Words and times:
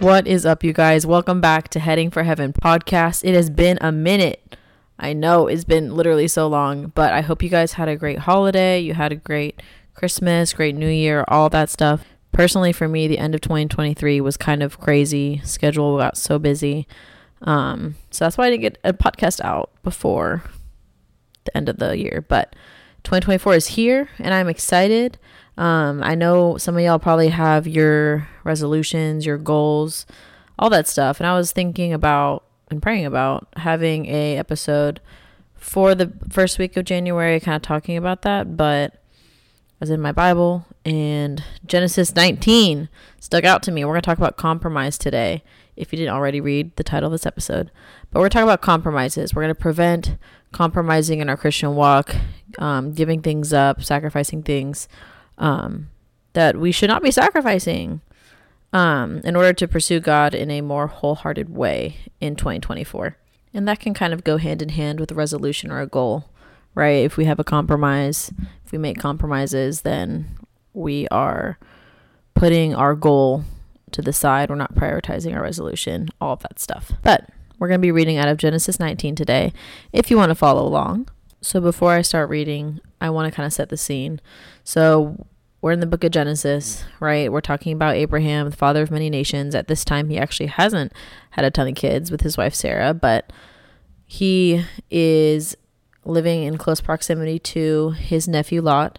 What 0.00 0.28
is 0.28 0.46
up, 0.46 0.62
you 0.62 0.72
guys? 0.72 1.04
Welcome 1.04 1.40
back 1.40 1.70
to 1.70 1.80
Heading 1.80 2.08
for 2.08 2.22
Heaven 2.22 2.52
podcast. 2.52 3.24
It 3.24 3.34
has 3.34 3.50
been 3.50 3.78
a 3.80 3.90
minute. 3.90 4.56
I 4.96 5.12
know 5.12 5.48
it's 5.48 5.64
been 5.64 5.96
literally 5.96 6.28
so 6.28 6.46
long, 6.46 6.92
but 6.94 7.12
I 7.12 7.20
hope 7.20 7.42
you 7.42 7.48
guys 7.48 7.72
had 7.72 7.88
a 7.88 7.96
great 7.96 8.20
holiday. 8.20 8.78
You 8.78 8.94
had 8.94 9.10
a 9.10 9.16
great 9.16 9.60
Christmas, 9.94 10.52
great 10.52 10.76
New 10.76 10.88
Year, 10.88 11.24
all 11.26 11.48
that 11.50 11.68
stuff. 11.68 12.04
Personally, 12.30 12.72
for 12.72 12.86
me, 12.86 13.08
the 13.08 13.18
end 13.18 13.34
of 13.34 13.40
2023 13.40 14.20
was 14.20 14.36
kind 14.36 14.62
of 14.62 14.78
crazy. 14.78 15.40
Schedule 15.42 15.98
got 15.98 16.16
so 16.16 16.38
busy. 16.38 16.86
Um, 17.42 17.96
so 18.12 18.24
that's 18.24 18.38
why 18.38 18.46
I 18.46 18.50
didn't 18.50 18.62
get 18.62 18.78
a 18.84 18.92
podcast 18.92 19.40
out 19.40 19.72
before 19.82 20.44
the 21.42 21.56
end 21.56 21.68
of 21.68 21.78
the 21.78 21.98
year. 21.98 22.24
But 22.28 22.54
2024 23.02 23.54
is 23.54 23.66
here, 23.66 24.08
and 24.20 24.32
I'm 24.32 24.48
excited. 24.48 25.18
Um, 25.58 26.04
I 26.04 26.14
know 26.14 26.56
some 26.56 26.76
of 26.76 26.82
y'all 26.82 27.00
probably 27.00 27.30
have 27.30 27.66
your 27.66 28.28
resolutions, 28.44 29.26
your 29.26 29.38
goals, 29.38 30.06
all 30.56 30.70
that 30.70 30.86
stuff. 30.86 31.18
And 31.18 31.26
I 31.26 31.36
was 31.36 31.50
thinking 31.50 31.92
about 31.92 32.44
and 32.70 32.80
praying 32.80 33.06
about 33.06 33.48
having 33.56 34.06
a 34.06 34.36
episode 34.36 35.00
for 35.56 35.96
the 35.96 36.12
first 36.30 36.60
week 36.60 36.76
of 36.76 36.84
January, 36.84 37.40
kind 37.40 37.56
of 37.56 37.62
talking 37.62 37.96
about 37.96 38.22
that. 38.22 38.56
But 38.56 38.94
I 38.94 39.80
was 39.80 39.90
in 39.90 40.00
my 40.00 40.12
Bible 40.12 40.64
and 40.84 41.42
Genesis 41.66 42.14
19 42.14 42.88
stuck 43.18 43.42
out 43.42 43.64
to 43.64 43.72
me. 43.72 43.84
We're 43.84 43.94
going 43.94 44.02
to 44.02 44.06
talk 44.06 44.18
about 44.18 44.36
compromise 44.36 44.96
today. 44.96 45.42
If 45.74 45.92
you 45.92 45.96
didn't 45.96 46.14
already 46.14 46.40
read 46.40 46.76
the 46.76 46.84
title 46.84 47.08
of 47.08 47.12
this 47.12 47.26
episode, 47.26 47.72
but 48.12 48.20
we're 48.20 48.28
talking 48.28 48.44
about 48.44 48.62
compromises. 48.62 49.34
We're 49.34 49.42
going 49.42 49.54
to 49.54 49.60
prevent 49.60 50.18
compromising 50.52 51.18
in 51.18 51.28
our 51.28 51.36
Christian 51.36 51.74
walk, 51.74 52.14
um, 52.58 52.92
giving 52.92 53.22
things 53.22 53.52
up, 53.52 53.82
sacrificing 53.82 54.44
things 54.44 54.88
um, 55.38 55.88
that 56.34 56.56
we 56.56 56.72
should 56.72 56.90
not 56.90 57.02
be 57.02 57.10
sacrificing 57.10 58.00
um, 58.72 59.18
in 59.24 59.34
order 59.34 59.52
to 59.52 59.68
pursue 59.68 60.00
God 60.00 60.34
in 60.34 60.50
a 60.50 60.60
more 60.60 60.88
wholehearted 60.88 61.48
way 61.54 61.96
in 62.20 62.36
2024. 62.36 63.16
And 63.54 63.66
that 63.66 63.80
can 63.80 63.94
kind 63.94 64.12
of 64.12 64.24
go 64.24 64.36
hand 64.36 64.60
in 64.60 64.70
hand 64.70 65.00
with 65.00 65.10
a 65.10 65.14
resolution 65.14 65.70
or 65.70 65.80
a 65.80 65.86
goal, 65.86 66.28
right? 66.74 67.04
If 67.04 67.16
we 67.16 67.24
have 67.24 67.38
a 67.38 67.44
compromise, 67.44 68.32
if 68.64 68.72
we 68.72 68.78
make 68.78 68.98
compromises, 68.98 69.82
then 69.82 70.26
we 70.74 71.08
are 71.08 71.58
putting 72.34 72.74
our 72.74 72.94
goal 72.94 73.44
to 73.92 74.02
the 74.02 74.12
side. 74.12 74.50
We're 74.50 74.56
not 74.56 74.74
prioritizing 74.74 75.34
our 75.34 75.42
resolution, 75.42 76.08
all 76.20 76.34
of 76.34 76.40
that 76.40 76.60
stuff. 76.60 76.92
But 77.02 77.30
we're 77.58 77.68
going 77.68 77.80
to 77.80 77.86
be 77.86 77.90
reading 77.90 78.18
out 78.18 78.28
of 78.28 78.36
Genesis 78.36 78.78
19 78.78 79.16
today 79.16 79.52
if 79.92 80.10
you 80.10 80.16
want 80.16 80.30
to 80.30 80.34
follow 80.34 80.66
along. 80.66 81.08
So 81.40 81.60
before 81.60 81.92
I 81.92 82.02
start 82.02 82.28
reading, 82.28 82.80
I 83.00 83.10
want 83.10 83.30
to 83.30 83.36
kind 83.36 83.46
of 83.46 83.52
set 83.52 83.68
the 83.68 83.76
scene. 83.76 84.20
So 84.64 85.26
we're 85.60 85.72
in 85.72 85.80
the 85.80 85.86
book 85.86 86.04
of 86.04 86.12
Genesis, 86.12 86.84
right? 87.00 87.32
We're 87.32 87.40
talking 87.40 87.72
about 87.72 87.96
Abraham, 87.96 88.50
the 88.50 88.56
father 88.56 88.82
of 88.82 88.90
many 88.90 89.10
nations. 89.10 89.54
At 89.54 89.68
this 89.68 89.84
time, 89.84 90.08
he 90.08 90.18
actually 90.18 90.46
hasn't 90.46 90.92
had 91.30 91.44
a 91.44 91.50
ton 91.50 91.68
of 91.68 91.74
kids 91.74 92.10
with 92.10 92.20
his 92.20 92.36
wife 92.36 92.54
Sarah, 92.54 92.94
but 92.94 93.32
he 94.06 94.64
is 94.90 95.56
living 96.04 96.44
in 96.44 96.58
close 96.58 96.80
proximity 96.80 97.38
to 97.38 97.90
his 97.90 98.28
nephew 98.28 98.62
Lot, 98.62 98.98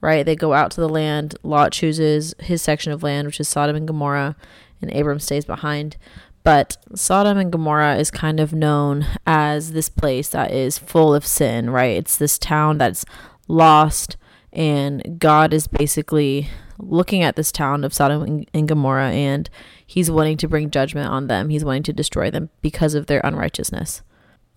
right? 0.00 0.26
They 0.26 0.36
go 0.36 0.52
out 0.52 0.72
to 0.72 0.80
the 0.80 0.88
land. 0.88 1.36
Lot 1.42 1.72
chooses 1.72 2.34
his 2.40 2.60
section 2.60 2.92
of 2.92 3.02
land, 3.02 3.26
which 3.26 3.40
is 3.40 3.48
Sodom 3.48 3.76
and 3.76 3.86
Gomorrah, 3.86 4.36
and 4.82 4.94
Abram 4.94 5.20
stays 5.20 5.44
behind. 5.44 5.96
But 6.42 6.76
Sodom 6.94 7.38
and 7.38 7.52
Gomorrah 7.52 7.96
is 7.96 8.10
kind 8.10 8.40
of 8.40 8.52
known 8.52 9.06
as 9.26 9.72
this 9.72 9.88
place 9.88 10.28
that 10.28 10.50
is 10.50 10.78
full 10.78 11.14
of 11.14 11.26
sin, 11.26 11.70
right? 11.70 11.96
It's 11.96 12.16
this 12.16 12.38
town 12.38 12.78
that's 12.78 13.04
lost, 13.50 14.16
and 14.52 15.18
God 15.18 15.52
is 15.52 15.66
basically 15.66 16.48
looking 16.78 17.22
at 17.22 17.36
this 17.36 17.52
town 17.52 17.84
of 17.84 17.92
Sodom 17.92 18.46
and 18.52 18.68
Gomorrah, 18.68 19.10
and 19.10 19.50
He's 19.86 20.10
wanting 20.10 20.36
to 20.38 20.48
bring 20.48 20.70
judgment 20.70 21.08
on 21.08 21.26
them. 21.26 21.48
He's 21.48 21.64
wanting 21.64 21.82
to 21.84 21.92
destroy 21.92 22.30
them 22.30 22.50
because 22.62 22.94
of 22.94 23.06
their 23.06 23.20
unrighteousness. 23.24 24.02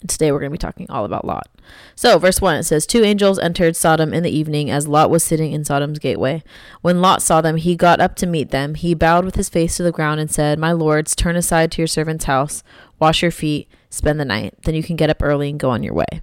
And 0.04 0.10
today 0.10 0.32
we're 0.32 0.40
going 0.40 0.52
to 0.52 0.54
be 0.54 0.58
talking 0.58 0.86
all 0.90 1.06
about 1.06 1.26
Lot. 1.26 1.48
So, 1.96 2.20
verse 2.20 2.42
1 2.42 2.58
it 2.58 2.64
says, 2.64 2.86
Two 2.86 3.04
angels 3.04 3.40
entered 3.40 3.78
Sodom 3.78 4.14
in 4.14 4.22
the 4.22 4.30
evening 4.30 4.70
as 4.70 4.86
Lot 4.86 5.10
was 5.10 5.24
sitting 5.24 5.54
in 5.54 5.64
Sodom's 5.64 5.98
gateway. 5.98 6.44
When 6.82 7.02
Lot 7.02 7.22
saw 7.22 7.40
them, 7.40 7.56
he 7.56 7.78
got 7.78 8.02
up 8.02 8.16
to 8.18 8.28
meet 8.28 8.52
them. 8.52 8.76
He 8.76 8.94
bowed 8.94 9.24
with 9.24 9.36
his 9.36 9.48
face 9.48 9.78
to 9.78 9.84
the 9.84 9.94
ground 9.94 10.20
and 10.20 10.30
said, 10.30 10.60
My 10.60 10.74
lords, 10.74 11.16
turn 11.16 11.38
aside 11.38 11.72
to 11.72 11.82
your 11.82 11.88
servant's 11.88 12.26
house, 12.26 12.64
wash 13.00 13.22
your 13.22 13.32
feet, 13.32 13.70
spend 13.90 14.20
the 14.20 14.26
night. 14.26 14.56
Then 14.64 14.76
you 14.76 14.84
can 14.84 14.98
get 14.98 15.10
up 15.10 15.24
early 15.24 15.50
and 15.50 15.60
go 15.60 15.70
on 15.70 15.84
your 15.84 15.94
way. 15.94 16.22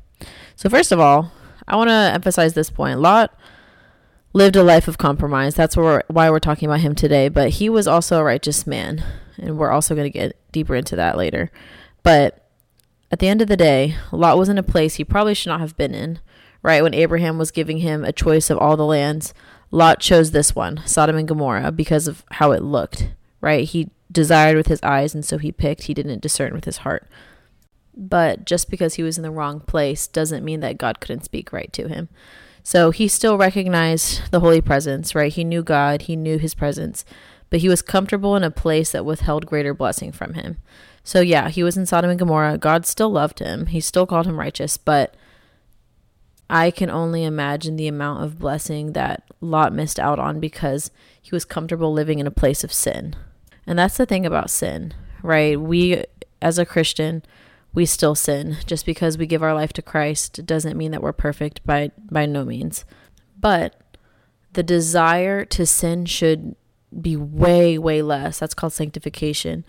So, 0.56 0.68
first 0.68 0.92
of 0.92 1.00
all, 1.00 1.32
I 1.70 1.76
want 1.76 1.88
to 1.88 2.10
emphasize 2.12 2.54
this 2.54 2.68
point. 2.68 3.00
Lot 3.00 3.32
lived 4.32 4.56
a 4.56 4.62
life 4.62 4.88
of 4.88 4.98
compromise. 4.98 5.54
That's 5.54 5.76
why 5.76 6.02
we're 6.08 6.40
talking 6.40 6.68
about 6.68 6.80
him 6.80 6.94
today. 6.94 7.28
But 7.28 7.50
he 7.50 7.68
was 7.68 7.86
also 7.86 8.18
a 8.18 8.24
righteous 8.24 8.66
man. 8.66 9.04
And 9.38 9.56
we're 9.56 9.70
also 9.70 9.94
going 9.94 10.10
to 10.10 10.18
get 10.18 10.36
deeper 10.52 10.74
into 10.74 10.96
that 10.96 11.16
later. 11.16 11.50
But 12.02 12.44
at 13.12 13.20
the 13.20 13.28
end 13.28 13.40
of 13.40 13.48
the 13.48 13.56
day, 13.56 13.96
Lot 14.12 14.36
was 14.36 14.48
in 14.48 14.58
a 14.58 14.62
place 14.62 14.96
he 14.96 15.04
probably 15.04 15.34
should 15.34 15.48
not 15.48 15.60
have 15.60 15.76
been 15.76 15.94
in, 15.94 16.18
right? 16.62 16.82
When 16.82 16.94
Abraham 16.94 17.38
was 17.38 17.50
giving 17.50 17.78
him 17.78 18.04
a 18.04 18.12
choice 18.12 18.50
of 18.50 18.58
all 18.58 18.76
the 18.76 18.84
lands, 18.84 19.32
Lot 19.70 20.00
chose 20.00 20.32
this 20.32 20.54
one, 20.54 20.82
Sodom 20.86 21.16
and 21.16 21.28
Gomorrah, 21.28 21.70
because 21.70 22.08
of 22.08 22.24
how 22.32 22.50
it 22.50 22.62
looked, 22.62 23.10
right? 23.40 23.64
He 23.64 23.90
desired 24.10 24.56
with 24.56 24.66
his 24.66 24.82
eyes, 24.82 25.14
and 25.14 25.24
so 25.24 25.38
he 25.38 25.52
picked, 25.52 25.84
he 25.84 25.94
didn't 25.94 26.20
discern 26.20 26.52
with 26.52 26.64
his 26.64 26.78
heart. 26.78 27.08
But 27.96 28.44
just 28.44 28.70
because 28.70 28.94
he 28.94 29.02
was 29.02 29.16
in 29.16 29.22
the 29.22 29.30
wrong 29.30 29.60
place 29.60 30.06
doesn't 30.06 30.44
mean 30.44 30.60
that 30.60 30.78
God 30.78 31.00
couldn't 31.00 31.24
speak 31.24 31.52
right 31.52 31.72
to 31.72 31.88
him. 31.88 32.08
So 32.62 32.90
he 32.90 33.08
still 33.08 33.36
recognized 33.38 34.30
the 34.30 34.40
holy 34.40 34.60
presence, 34.60 35.14
right? 35.14 35.32
He 35.32 35.44
knew 35.44 35.62
God, 35.62 36.02
he 36.02 36.16
knew 36.16 36.38
his 36.38 36.54
presence, 36.54 37.04
but 37.48 37.60
he 37.60 37.68
was 37.68 37.82
comfortable 37.82 38.36
in 38.36 38.44
a 38.44 38.50
place 38.50 38.92
that 38.92 39.04
withheld 39.04 39.46
greater 39.46 39.74
blessing 39.74 40.12
from 40.12 40.34
him. 40.34 40.58
So 41.02 41.20
yeah, 41.20 41.48
he 41.48 41.62
was 41.62 41.76
in 41.76 41.86
Sodom 41.86 42.10
and 42.10 42.18
Gomorrah. 42.18 42.58
God 42.58 42.86
still 42.86 43.10
loved 43.10 43.38
him. 43.38 43.66
He 43.66 43.80
still 43.80 44.06
called 44.06 44.26
him 44.26 44.38
righteous, 44.38 44.76
but 44.76 45.16
I 46.48 46.70
can 46.70 46.90
only 46.90 47.24
imagine 47.24 47.76
the 47.76 47.88
amount 47.88 48.24
of 48.24 48.38
blessing 48.38 48.92
that 48.92 49.22
Lot 49.40 49.72
missed 49.72 49.98
out 49.98 50.18
on 50.18 50.40
because 50.40 50.90
he 51.20 51.30
was 51.32 51.44
comfortable 51.44 51.92
living 51.92 52.18
in 52.18 52.26
a 52.26 52.32
place 52.32 52.62
of 52.64 52.72
sin. 52.72 53.16
And 53.66 53.78
that's 53.78 53.96
the 53.96 54.06
thing 54.06 54.26
about 54.26 54.50
sin, 54.50 54.92
right? 55.22 55.58
We 55.58 56.04
as 56.42 56.58
a 56.58 56.66
Christian, 56.66 57.22
we 57.72 57.86
still 57.86 58.14
sin. 58.14 58.56
Just 58.66 58.84
because 58.86 59.16
we 59.16 59.26
give 59.26 59.42
our 59.42 59.54
life 59.54 59.72
to 59.74 59.82
Christ 59.82 60.44
doesn't 60.46 60.76
mean 60.76 60.90
that 60.90 61.02
we're 61.02 61.12
perfect 61.12 61.64
by 61.64 61.90
by 62.10 62.26
no 62.26 62.44
means. 62.44 62.84
But 63.38 63.98
the 64.52 64.62
desire 64.62 65.44
to 65.46 65.64
sin 65.66 66.06
should 66.06 66.56
be 67.00 67.16
way 67.16 67.78
way 67.78 68.02
less. 68.02 68.38
That's 68.38 68.54
called 68.54 68.72
sanctification 68.72 69.64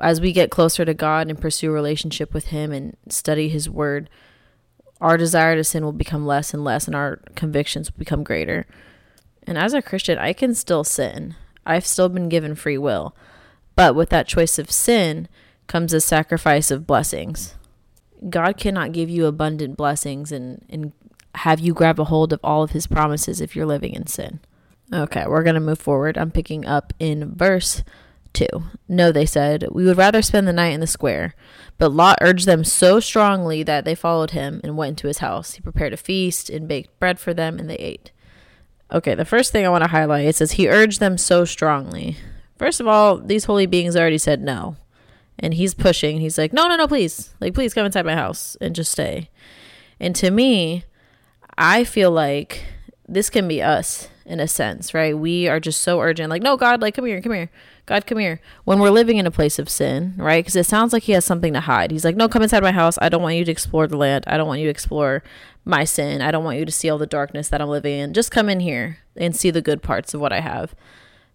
as 0.00 0.20
we 0.20 0.32
get 0.32 0.50
closer 0.50 0.84
to 0.84 0.94
God 0.94 1.28
and 1.28 1.40
pursue 1.40 1.70
a 1.70 1.74
relationship 1.74 2.32
with 2.32 2.46
Him 2.46 2.72
and 2.72 2.96
study 3.08 3.48
His 3.48 3.68
Word, 3.68 4.08
our 5.00 5.16
desire 5.16 5.56
to 5.56 5.64
sin 5.64 5.84
will 5.84 5.92
become 5.92 6.26
less 6.26 6.54
and 6.54 6.64
less, 6.64 6.86
and 6.86 6.94
our 6.94 7.20
convictions 7.34 7.90
will 7.90 7.98
become 7.98 8.24
greater. 8.24 8.66
And 9.46 9.58
as 9.58 9.74
a 9.74 9.82
Christian, 9.82 10.18
I 10.18 10.32
can 10.32 10.54
still 10.54 10.84
sin. 10.84 11.34
I've 11.66 11.86
still 11.86 12.08
been 12.08 12.28
given 12.28 12.54
free 12.54 12.78
will. 12.78 13.14
But 13.76 13.94
with 13.94 14.10
that 14.10 14.28
choice 14.28 14.58
of 14.58 14.70
sin 14.70 15.28
comes 15.66 15.92
a 15.92 16.00
sacrifice 16.00 16.70
of 16.70 16.86
blessings. 16.86 17.54
God 18.28 18.56
cannot 18.56 18.92
give 18.92 19.10
you 19.10 19.26
abundant 19.26 19.76
blessings 19.76 20.32
and, 20.32 20.64
and 20.68 20.92
have 21.34 21.60
you 21.60 21.74
grab 21.74 21.98
a 21.98 22.04
hold 22.04 22.32
of 22.32 22.40
all 22.42 22.62
of 22.62 22.70
his 22.70 22.86
promises 22.86 23.40
if 23.40 23.54
you're 23.54 23.66
living 23.66 23.94
in 23.94 24.06
sin. 24.06 24.40
Okay, 24.92 25.24
we're 25.26 25.42
going 25.42 25.54
to 25.54 25.60
move 25.60 25.78
forward. 25.78 26.16
I'm 26.16 26.30
picking 26.30 26.66
up 26.66 26.92
in 26.98 27.34
verse 27.34 27.82
2. 28.34 28.46
No, 28.88 29.10
they 29.10 29.26
said, 29.26 29.66
we 29.70 29.84
would 29.84 29.96
rather 29.96 30.22
spend 30.22 30.46
the 30.46 30.52
night 30.52 30.74
in 30.74 30.80
the 30.80 30.86
square. 30.86 31.34
But 31.78 31.92
Lot 31.92 32.18
urged 32.20 32.46
them 32.46 32.64
so 32.64 33.00
strongly 33.00 33.62
that 33.62 33.84
they 33.84 33.94
followed 33.94 34.32
him 34.32 34.60
and 34.62 34.76
went 34.76 34.90
into 34.90 35.08
his 35.08 35.18
house. 35.18 35.54
He 35.54 35.62
prepared 35.62 35.92
a 35.92 35.96
feast 35.96 36.50
and 36.50 36.68
baked 36.68 36.98
bread 37.00 37.18
for 37.18 37.32
them, 37.32 37.58
and 37.58 37.68
they 37.68 37.76
ate. 37.76 38.12
Okay, 38.92 39.14
the 39.14 39.24
first 39.24 39.50
thing 39.50 39.64
I 39.64 39.70
want 39.70 39.82
to 39.82 39.90
highlight 39.90 40.26
it 40.26 40.36
says 40.36 40.52
he 40.52 40.68
urged 40.68 41.00
them 41.00 41.16
so 41.16 41.44
strongly. 41.44 42.16
First 42.58 42.80
of 42.80 42.86
all, 42.86 43.18
these 43.18 43.46
holy 43.46 43.66
beings 43.66 43.96
already 43.96 44.18
said 44.18 44.40
no. 44.40 44.76
And 45.38 45.54
he's 45.54 45.74
pushing. 45.74 46.20
He's 46.20 46.38
like, 46.38 46.52
no, 46.52 46.68
no, 46.68 46.76
no, 46.76 46.86
please. 46.86 47.34
Like, 47.40 47.54
please 47.54 47.74
come 47.74 47.86
inside 47.86 48.06
my 48.06 48.14
house 48.14 48.56
and 48.60 48.74
just 48.74 48.92
stay. 48.92 49.30
And 49.98 50.14
to 50.16 50.30
me, 50.30 50.84
I 51.58 51.84
feel 51.84 52.10
like 52.10 52.64
this 53.08 53.30
can 53.30 53.48
be 53.48 53.62
us 53.62 54.08
in 54.24 54.40
a 54.40 54.48
sense, 54.48 54.94
right? 54.94 55.16
We 55.16 55.48
are 55.48 55.60
just 55.60 55.82
so 55.82 56.00
urgent. 56.00 56.30
Like, 56.30 56.42
no, 56.42 56.56
God, 56.56 56.80
like, 56.80 56.94
come 56.94 57.04
here, 57.04 57.20
come 57.20 57.32
here. 57.32 57.50
God, 57.86 58.06
come 58.06 58.18
here. 58.18 58.40
When 58.64 58.78
we're 58.78 58.90
living 58.90 59.18
in 59.18 59.26
a 59.26 59.30
place 59.30 59.58
of 59.58 59.68
sin, 59.68 60.14
right? 60.16 60.42
Because 60.42 60.56
it 60.56 60.64
sounds 60.64 60.94
like 60.94 61.02
he 61.02 61.12
has 61.12 61.24
something 61.24 61.52
to 61.52 61.60
hide. 61.60 61.90
He's 61.90 62.04
like, 62.04 62.16
no, 62.16 62.28
come 62.28 62.42
inside 62.42 62.62
my 62.62 62.72
house. 62.72 62.96
I 63.02 63.10
don't 63.10 63.22
want 63.22 63.36
you 63.36 63.44
to 63.44 63.52
explore 63.52 63.86
the 63.86 63.98
land. 63.98 64.24
I 64.26 64.38
don't 64.38 64.48
want 64.48 64.60
you 64.60 64.66
to 64.66 64.70
explore 64.70 65.22
my 65.66 65.84
sin. 65.84 66.22
I 66.22 66.30
don't 66.30 66.44
want 66.44 66.58
you 66.58 66.64
to 66.64 66.72
see 66.72 66.88
all 66.88 66.96
the 66.96 67.06
darkness 67.06 67.48
that 67.50 67.60
I'm 67.60 67.68
living 67.68 67.98
in. 67.98 68.14
Just 68.14 68.30
come 68.30 68.48
in 68.48 68.60
here 68.60 68.98
and 69.16 69.36
see 69.36 69.50
the 69.50 69.60
good 69.60 69.82
parts 69.82 70.14
of 70.14 70.20
what 70.20 70.32
I 70.32 70.40
have. 70.40 70.74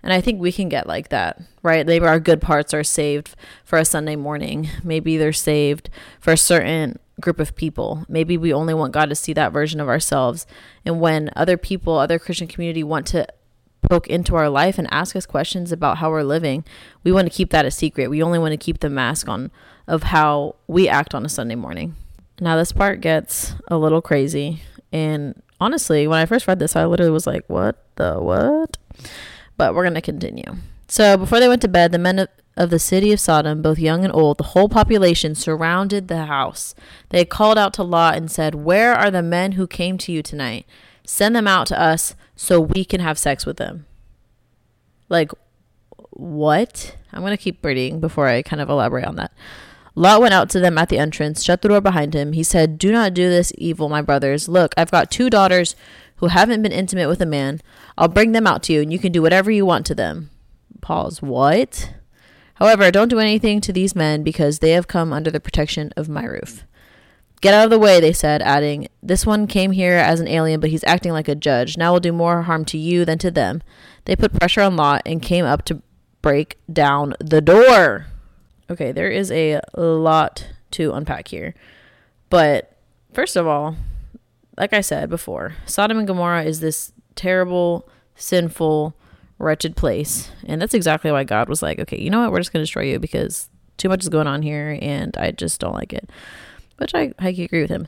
And 0.01 0.13
I 0.13 0.21
think 0.21 0.39
we 0.39 0.51
can 0.51 0.69
get 0.69 0.87
like 0.87 1.09
that, 1.09 1.41
right? 1.61 1.87
Our 2.01 2.19
good 2.19 2.41
parts 2.41 2.73
are 2.73 2.83
saved 2.83 3.35
for 3.65 3.77
a 3.77 3.85
Sunday 3.85 4.15
morning. 4.15 4.69
Maybe 4.83 5.17
they're 5.17 5.33
saved 5.33 5.89
for 6.19 6.31
a 6.31 6.37
certain 6.37 6.97
group 7.19 7.39
of 7.39 7.55
people. 7.55 8.05
Maybe 8.07 8.37
we 8.37 8.53
only 8.53 8.73
want 8.73 8.93
God 8.93 9.09
to 9.09 9.15
see 9.15 9.33
that 9.33 9.51
version 9.51 9.81
of 9.81 9.89
ourselves. 9.89 10.47
And 10.85 11.01
when 11.01 11.29
other 11.35 11.57
people, 11.57 11.97
other 11.97 12.17
Christian 12.17 12.47
community 12.47 12.81
want 12.81 13.07
to 13.07 13.27
poke 13.81 14.07
into 14.07 14.35
our 14.35 14.49
life 14.49 14.77
and 14.77 14.87
ask 14.91 15.15
us 15.15 15.25
questions 15.25 15.71
about 15.71 15.97
how 15.97 16.09
we're 16.11 16.23
living, 16.23 16.63
we 17.03 17.11
want 17.11 17.29
to 17.29 17.33
keep 17.33 17.49
that 17.49 17.65
a 17.65 17.71
secret. 17.71 18.09
We 18.09 18.23
only 18.23 18.39
want 18.39 18.53
to 18.53 18.57
keep 18.57 18.79
the 18.79 18.89
mask 18.89 19.27
on 19.27 19.51
of 19.85 20.03
how 20.03 20.55
we 20.67 20.87
act 20.87 21.13
on 21.13 21.25
a 21.25 21.29
Sunday 21.29 21.55
morning. 21.55 21.95
Now, 22.39 22.55
this 22.55 22.71
part 22.71 23.01
gets 23.01 23.53
a 23.67 23.77
little 23.77 24.01
crazy. 24.01 24.61
And 24.93 25.41
honestly, 25.59 26.07
when 26.07 26.19
I 26.19 26.25
first 26.25 26.47
read 26.47 26.59
this, 26.59 26.75
I 26.75 26.85
literally 26.85 27.11
was 27.11 27.27
like, 27.27 27.43
what 27.47 27.83
the 27.95 28.13
what? 28.15 28.77
But 29.59 29.75
we're 29.75 29.83
going 29.83 29.93
to 29.95 30.01
continue. 30.01 30.55
So 30.87 31.17
before 31.17 31.41
they 31.41 31.49
went 31.49 31.61
to 31.63 31.67
bed, 31.67 31.91
the 31.91 31.99
men 31.99 32.29
of 32.55 32.69
the 32.69 32.79
city 32.79 33.11
of 33.11 33.19
Sodom, 33.19 33.61
both 33.61 33.77
young 33.77 34.05
and 34.05 34.15
old, 34.15 34.37
the 34.37 34.45
whole 34.45 34.69
population 34.69 35.35
surrounded 35.35 36.07
the 36.07 36.27
house. 36.27 36.73
They 37.09 37.25
called 37.25 37.57
out 37.57 37.73
to 37.73 37.83
Lot 37.83 38.15
and 38.15 38.31
said, 38.31 38.55
Where 38.55 38.93
are 38.93 39.11
the 39.11 39.21
men 39.21 39.51
who 39.51 39.67
came 39.67 39.97
to 39.97 40.13
you 40.13 40.23
tonight? 40.23 40.65
Send 41.05 41.35
them 41.35 41.45
out 41.45 41.67
to 41.67 41.79
us 41.79 42.15
so 42.37 42.61
we 42.61 42.85
can 42.85 43.01
have 43.01 43.19
sex 43.19 43.45
with 43.45 43.57
them. 43.57 43.85
Like, 45.09 45.33
what? 46.11 46.95
I'm 47.11 47.19
going 47.19 47.35
to 47.35 47.43
keep 47.43 47.63
reading 47.65 47.99
before 47.99 48.27
I 48.27 48.41
kind 48.41 48.61
of 48.61 48.69
elaborate 48.69 49.05
on 49.05 49.17
that. 49.17 49.33
Lot 49.93 50.21
went 50.21 50.33
out 50.33 50.49
to 50.51 50.61
them 50.61 50.77
at 50.77 50.87
the 50.87 50.97
entrance, 50.97 51.43
shut 51.43 51.61
the 51.61 51.67
door 51.67 51.81
behind 51.81 52.13
him. 52.13 52.31
He 52.31 52.43
said, 52.43 52.77
Do 52.77 52.93
not 52.93 53.13
do 53.13 53.29
this 53.29 53.51
evil, 53.57 53.89
my 53.89 54.01
brothers. 54.01 54.47
Look, 54.47 54.73
I've 54.77 54.91
got 54.91 55.11
two 55.11 55.29
daughters 55.29 55.75
who 56.19 56.27
haven't 56.27 56.61
been 56.61 56.71
intimate 56.71 57.07
with 57.07 57.21
a 57.21 57.25
man. 57.25 57.61
I'll 57.97 58.07
bring 58.07 58.33
them 58.33 58.47
out 58.47 58.63
to 58.63 58.73
you, 58.73 58.81
and 58.81 58.91
you 58.91 58.99
can 58.99 59.11
do 59.11 59.21
whatever 59.21 59.49
you 59.49 59.65
want 59.65 59.85
to 59.87 59.95
them. 59.95 60.29
Pause. 60.81 61.21
What? 61.21 61.93
However, 62.55 62.91
don't 62.91 63.09
do 63.09 63.19
anything 63.19 63.61
to 63.61 63.73
these 63.73 63.95
men 63.95 64.21
because 64.23 64.59
they 64.59 64.71
have 64.71 64.87
come 64.87 65.13
under 65.13 65.31
the 65.31 65.39
protection 65.39 65.93
of 65.95 66.09
my 66.09 66.25
roof. 66.25 66.65
Get 67.41 67.53
out 67.53 67.63
of 67.63 67.69
the 67.69 67.79
way, 67.79 68.01
they 68.01 68.11
said, 68.11 68.41
adding, 68.41 68.89
This 69.01 69.25
one 69.25 69.47
came 69.47 69.71
here 69.71 69.95
as 69.95 70.19
an 70.19 70.27
alien, 70.27 70.59
but 70.59 70.69
he's 70.69 70.83
acting 70.83 71.13
like 71.13 71.29
a 71.29 71.35
judge. 71.35 71.77
Now 71.77 71.93
we'll 71.93 72.01
do 72.01 72.11
more 72.11 72.41
harm 72.41 72.65
to 72.65 72.77
you 72.77 73.05
than 73.05 73.17
to 73.19 73.31
them. 73.31 73.61
They 74.03 74.17
put 74.17 74.33
pressure 74.33 74.61
on 74.61 74.75
Lot 74.75 75.03
and 75.05 75.21
came 75.21 75.45
up 75.45 75.63
to 75.65 75.81
break 76.21 76.57
down 76.71 77.15
the 77.21 77.39
door. 77.39 78.07
Okay, 78.69 78.91
there 78.91 79.09
is 79.09 79.31
a 79.31 79.61
lot 79.77 80.47
to 80.71 80.91
unpack 80.91 81.29
here. 81.29 81.55
But 82.29 82.77
first 83.13 83.37
of 83.37 83.47
all, 83.47 83.77
like 84.59 84.73
I 84.73 84.81
said 84.81 85.09
before, 85.09 85.55
Sodom 85.65 85.97
and 85.97 86.07
Gomorrah 86.07 86.43
is 86.43 86.59
this 86.59 86.91
terrible, 87.15 87.87
sinful, 88.15 88.93
wretched 89.39 89.75
place. 89.75 90.29
And 90.45 90.61
that's 90.61 90.73
exactly 90.73 91.11
why 91.11 91.23
God 91.23 91.49
was 91.49 91.63
like, 91.63 91.79
okay, 91.79 91.99
you 91.99 92.09
know 92.09 92.19
what? 92.19 92.31
We're 92.31 92.39
just 92.39 92.51
going 92.51 92.61
to 92.61 92.65
destroy 92.65 92.83
you 92.83 92.99
because 92.99 93.49
too 93.77 93.89
much 93.89 94.03
is 94.03 94.09
going 94.09 94.27
on 94.27 94.41
here 94.41 94.77
and 94.81 95.15
I 95.17 95.31
just 95.31 95.61
don't 95.61 95.73
like 95.73 95.93
it. 95.93 96.09
Which 96.77 96.93
I, 96.93 97.13
I 97.17 97.29
agree 97.29 97.61
with 97.61 97.71
him. 97.71 97.87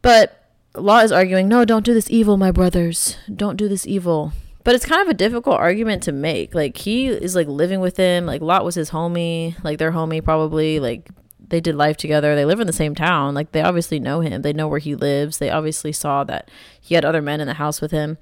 But 0.00 0.48
Lot 0.74 1.04
is 1.04 1.12
arguing, 1.12 1.48
no, 1.48 1.64
don't 1.64 1.84
do 1.84 1.94
this 1.94 2.10
evil, 2.10 2.36
my 2.38 2.50
brothers. 2.50 3.16
Don't 3.34 3.56
do 3.56 3.68
this 3.68 3.86
evil. 3.86 4.32
But 4.64 4.74
it's 4.74 4.86
kind 4.86 5.02
of 5.02 5.08
a 5.08 5.14
difficult 5.14 5.56
argument 5.56 6.02
to 6.04 6.12
make. 6.12 6.54
Like, 6.54 6.78
he 6.78 7.08
is 7.08 7.34
like 7.34 7.48
living 7.48 7.80
with 7.80 7.96
him. 7.96 8.26
Like, 8.26 8.40
Lot 8.40 8.64
was 8.64 8.76
his 8.76 8.90
homie. 8.90 9.62
Like, 9.64 9.78
their 9.78 9.92
homie 9.92 10.24
probably. 10.24 10.80
Like, 10.80 11.08
they 11.52 11.60
did 11.60 11.74
life 11.74 11.98
together. 11.98 12.34
They 12.34 12.46
live 12.46 12.60
in 12.60 12.66
the 12.66 12.72
same 12.72 12.94
town. 12.94 13.34
Like, 13.34 13.52
they 13.52 13.60
obviously 13.60 14.00
know 14.00 14.20
him. 14.20 14.40
They 14.40 14.54
know 14.54 14.68
where 14.68 14.78
he 14.78 14.94
lives. 14.94 15.36
They 15.36 15.50
obviously 15.50 15.92
saw 15.92 16.24
that 16.24 16.50
he 16.80 16.94
had 16.94 17.04
other 17.04 17.20
men 17.20 17.42
in 17.42 17.46
the 17.46 17.52
house 17.52 17.82
with 17.82 17.90
him. 17.90 18.16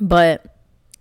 But 0.00 0.46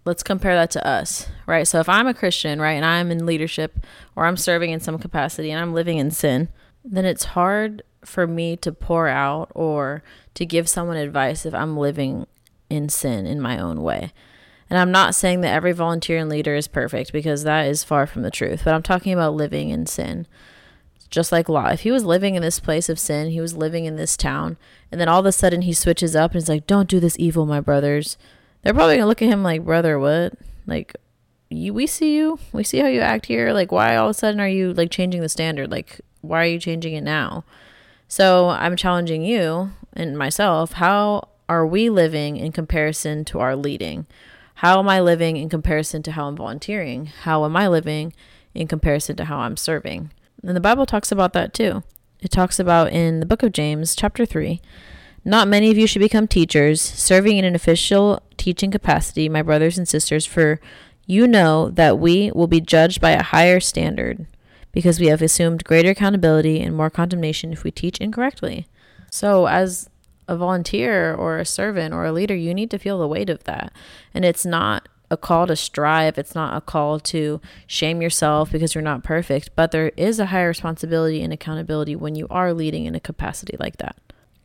let's 0.03 0.23
compare 0.23 0.55
that 0.55 0.71
to 0.71 0.85
us, 0.85 1.29
right? 1.47 1.65
So 1.65 1.79
if 1.79 1.87
I'm 1.87 2.05
a 2.05 2.13
Christian, 2.13 2.59
right, 2.59 2.73
and 2.73 2.83
I'm 2.83 3.11
in 3.11 3.25
leadership 3.25 3.79
or 4.13 4.25
I'm 4.25 4.35
serving 4.35 4.71
in 4.71 4.81
some 4.81 4.99
capacity 4.99 5.51
and 5.51 5.61
I'm 5.61 5.73
living 5.73 5.99
in 5.99 6.11
sin, 6.11 6.49
then 6.83 7.05
it's 7.05 7.23
hard 7.23 7.81
for 8.03 8.27
me 8.27 8.57
to 8.57 8.73
pour 8.73 9.07
out 9.07 9.53
or 9.55 10.03
to 10.33 10.45
give 10.45 10.67
someone 10.67 10.97
advice 10.97 11.45
if 11.45 11.53
I'm 11.53 11.77
living 11.77 12.27
in 12.69 12.89
sin 12.89 13.25
in 13.25 13.39
my 13.39 13.57
own 13.57 13.81
way. 13.81 14.11
And 14.69 14.77
I'm 14.77 14.91
not 14.91 15.15
saying 15.15 15.39
that 15.41 15.53
every 15.53 15.71
volunteer 15.71 16.17
and 16.17 16.29
leader 16.29 16.55
is 16.55 16.67
perfect 16.67 17.13
because 17.13 17.43
that 17.43 17.67
is 17.67 17.85
far 17.85 18.05
from 18.05 18.23
the 18.23 18.31
truth, 18.31 18.63
but 18.65 18.73
I'm 18.73 18.83
talking 18.83 19.13
about 19.13 19.33
living 19.33 19.69
in 19.69 19.85
sin. 19.85 20.27
Just 21.11 21.31
like 21.31 21.49
Lot. 21.49 21.73
If 21.73 21.81
he 21.81 21.91
was 21.91 22.05
living 22.05 22.35
in 22.35 22.41
this 22.41 22.59
place 22.59 22.89
of 22.89 22.97
sin, 22.97 23.29
he 23.29 23.41
was 23.41 23.55
living 23.55 23.85
in 23.85 23.97
this 23.97 24.17
town, 24.17 24.57
and 24.91 24.99
then 24.99 25.07
all 25.07 25.19
of 25.19 25.25
a 25.25 25.31
sudden 25.31 25.61
he 25.61 25.73
switches 25.73 26.15
up 26.15 26.31
and 26.31 26.41
he's 26.41 26.49
like, 26.49 26.65
Don't 26.65 26.89
do 26.89 26.99
this 26.99 27.19
evil, 27.19 27.45
my 27.45 27.59
brothers 27.59 28.17
they're 28.61 28.73
probably 28.73 28.95
gonna 28.95 29.07
look 29.07 29.21
at 29.21 29.29
him 29.29 29.43
like, 29.43 29.65
brother, 29.65 29.97
what? 29.97 30.33
Like, 30.65 30.95
you, 31.49 31.73
we 31.73 31.87
see 31.87 32.15
you, 32.15 32.39
we 32.53 32.63
see 32.63 32.79
how 32.79 32.87
you 32.87 33.01
act 33.01 33.25
here. 33.25 33.53
Like, 33.53 33.71
why 33.71 33.95
all 33.95 34.07
of 34.07 34.11
a 34.11 34.13
sudden 34.13 34.39
are 34.39 34.47
you 34.47 34.73
like 34.73 34.91
changing 34.91 35.21
the 35.21 35.29
standard? 35.29 35.71
Like, 35.71 36.01
why 36.21 36.43
are 36.43 36.49
you 36.49 36.59
changing 36.59 36.93
it 36.93 37.01
now? 37.01 37.43
So 38.07 38.49
I'm 38.49 38.75
challenging 38.75 39.23
you 39.23 39.71
and 39.93 40.17
myself. 40.17 40.73
How 40.73 41.29
are 41.49 41.65
we 41.65 41.89
living 41.89 42.37
in 42.37 42.51
comparison 42.51 43.25
to 43.25 43.39
our 43.39 43.55
leading? 43.55 44.05
How 44.55 44.79
am 44.79 44.87
I 44.87 45.01
living 45.01 45.37
in 45.37 45.49
comparison 45.49 46.03
to 46.03 46.11
how 46.11 46.27
I'm 46.27 46.35
volunteering? 46.35 47.07
How 47.07 47.45
am 47.45 47.55
I 47.55 47.67
living 47.67 48.13
in 48.53 48.67
comparison 48.67 49.15
to 49.15 49.25
how 49.25 49.39
I'm 49.39 49.57
serving? 49.57 50.11
And 50.43 50.55
the 50.55 50.61
Bible 50.61 50.85
talks 50.85 51.11
about 51.11 51.33
that 51.33 51.53
too. 51.53 51.83
It 52.19 52.31
talks 52.31 52.59
about 52.59 52.91
in 52.91 53.19
the 53.19 53.25
book 53.25 53.43
of 53.43 53.51
James, 53.51 53.95
chapter 53.95 54.25
3, 54.25 54.61
not 55.23 55.47
many 55.47 55.69
of 55.69 55.77
you 55.77 55.87
should 55.87 55.99
become 55.99 56.27
teachers, 56.27 56.81
serving 56.81 57.37
in 57.37 57.45
an 57.45 57.55
official 57.55 58.21
teaching 58.37 58.71
capacity, 58.71 59.29
my 59.29 59.41
brothers 59.41 59.77
and 59.77 59.87
sisters, 59.87 60.25
for 60.25 60.59
you 61.05 61.27
know 61.27 61.69
that 61.69 61.99
we 61.99 62.31
will 62.31 62.47
be 62.47 62.61
judged 62.61 63.01
by 63.01 63.11
a 63.11 63.23
higher 63.23 63.59
standard 63.59 64.25
because 64.71 64.99
we 64.99 65.07
have 65.07 65.21
assumed 65.21 65.63
greater 65.63 65.91
accountability 65.91 66.61
and 66.61 66.75
more 66.75 66.89
condemnation 66.89 67.51
if 67.51 67.63
we 67.63 67.71
teach 67.71 67.97
incorrectly. 67.99 68.67
So, 69.11 69.47
as 69.47 69.89
a 70.27 70.37
volunteer 70.37 71.13
or 71.13 71.37
a 71.37 71.45
servant 71.45 71.93
or 71.93 72.05
a 72.05 72.11
leader, 72.11 72.35
you 72.35 72.53
need 72.53 72.71
to 72.71 72.79
feel 72.79 72.97
the 72.97 73.07
weight 73.07 73.29
of 73.29 73.43
that. 73.43 73.73
And 74.13 74.23
it's 74.23 74.45
not 74.45 74.87
a 75.11 75.17
call 75.17 75.45
to 75.45 75.55
strive, 75.55 76.17
it's 76.17 76.33
not 76.33 76.55
a 76.55 76.61
call 76.61 76.99
to 76.99 77.41
shame 77.67 78.01
yourself 78.01 78.51
because 78.51 78.73
you're 78.73 78.81
not 78.81 79.03
perfect, 79.03 79.49
but 79.55 79.71
there 79.71 79.91
is 79.97 80.19
a 80.19 80.27
higher 80.27 80.47
responsibility 80.47 81.21
and 81.21 81.33
accountability 81.33 81.95
when 81.95 82.15
you 82.15 82.25
are 82.31 82.53
leading 82.53 82.85
in 82.85 82.95
a 82.95 82.99
capacity 82.99 83.57
like 83.59 83.77
that. 83.77 83.97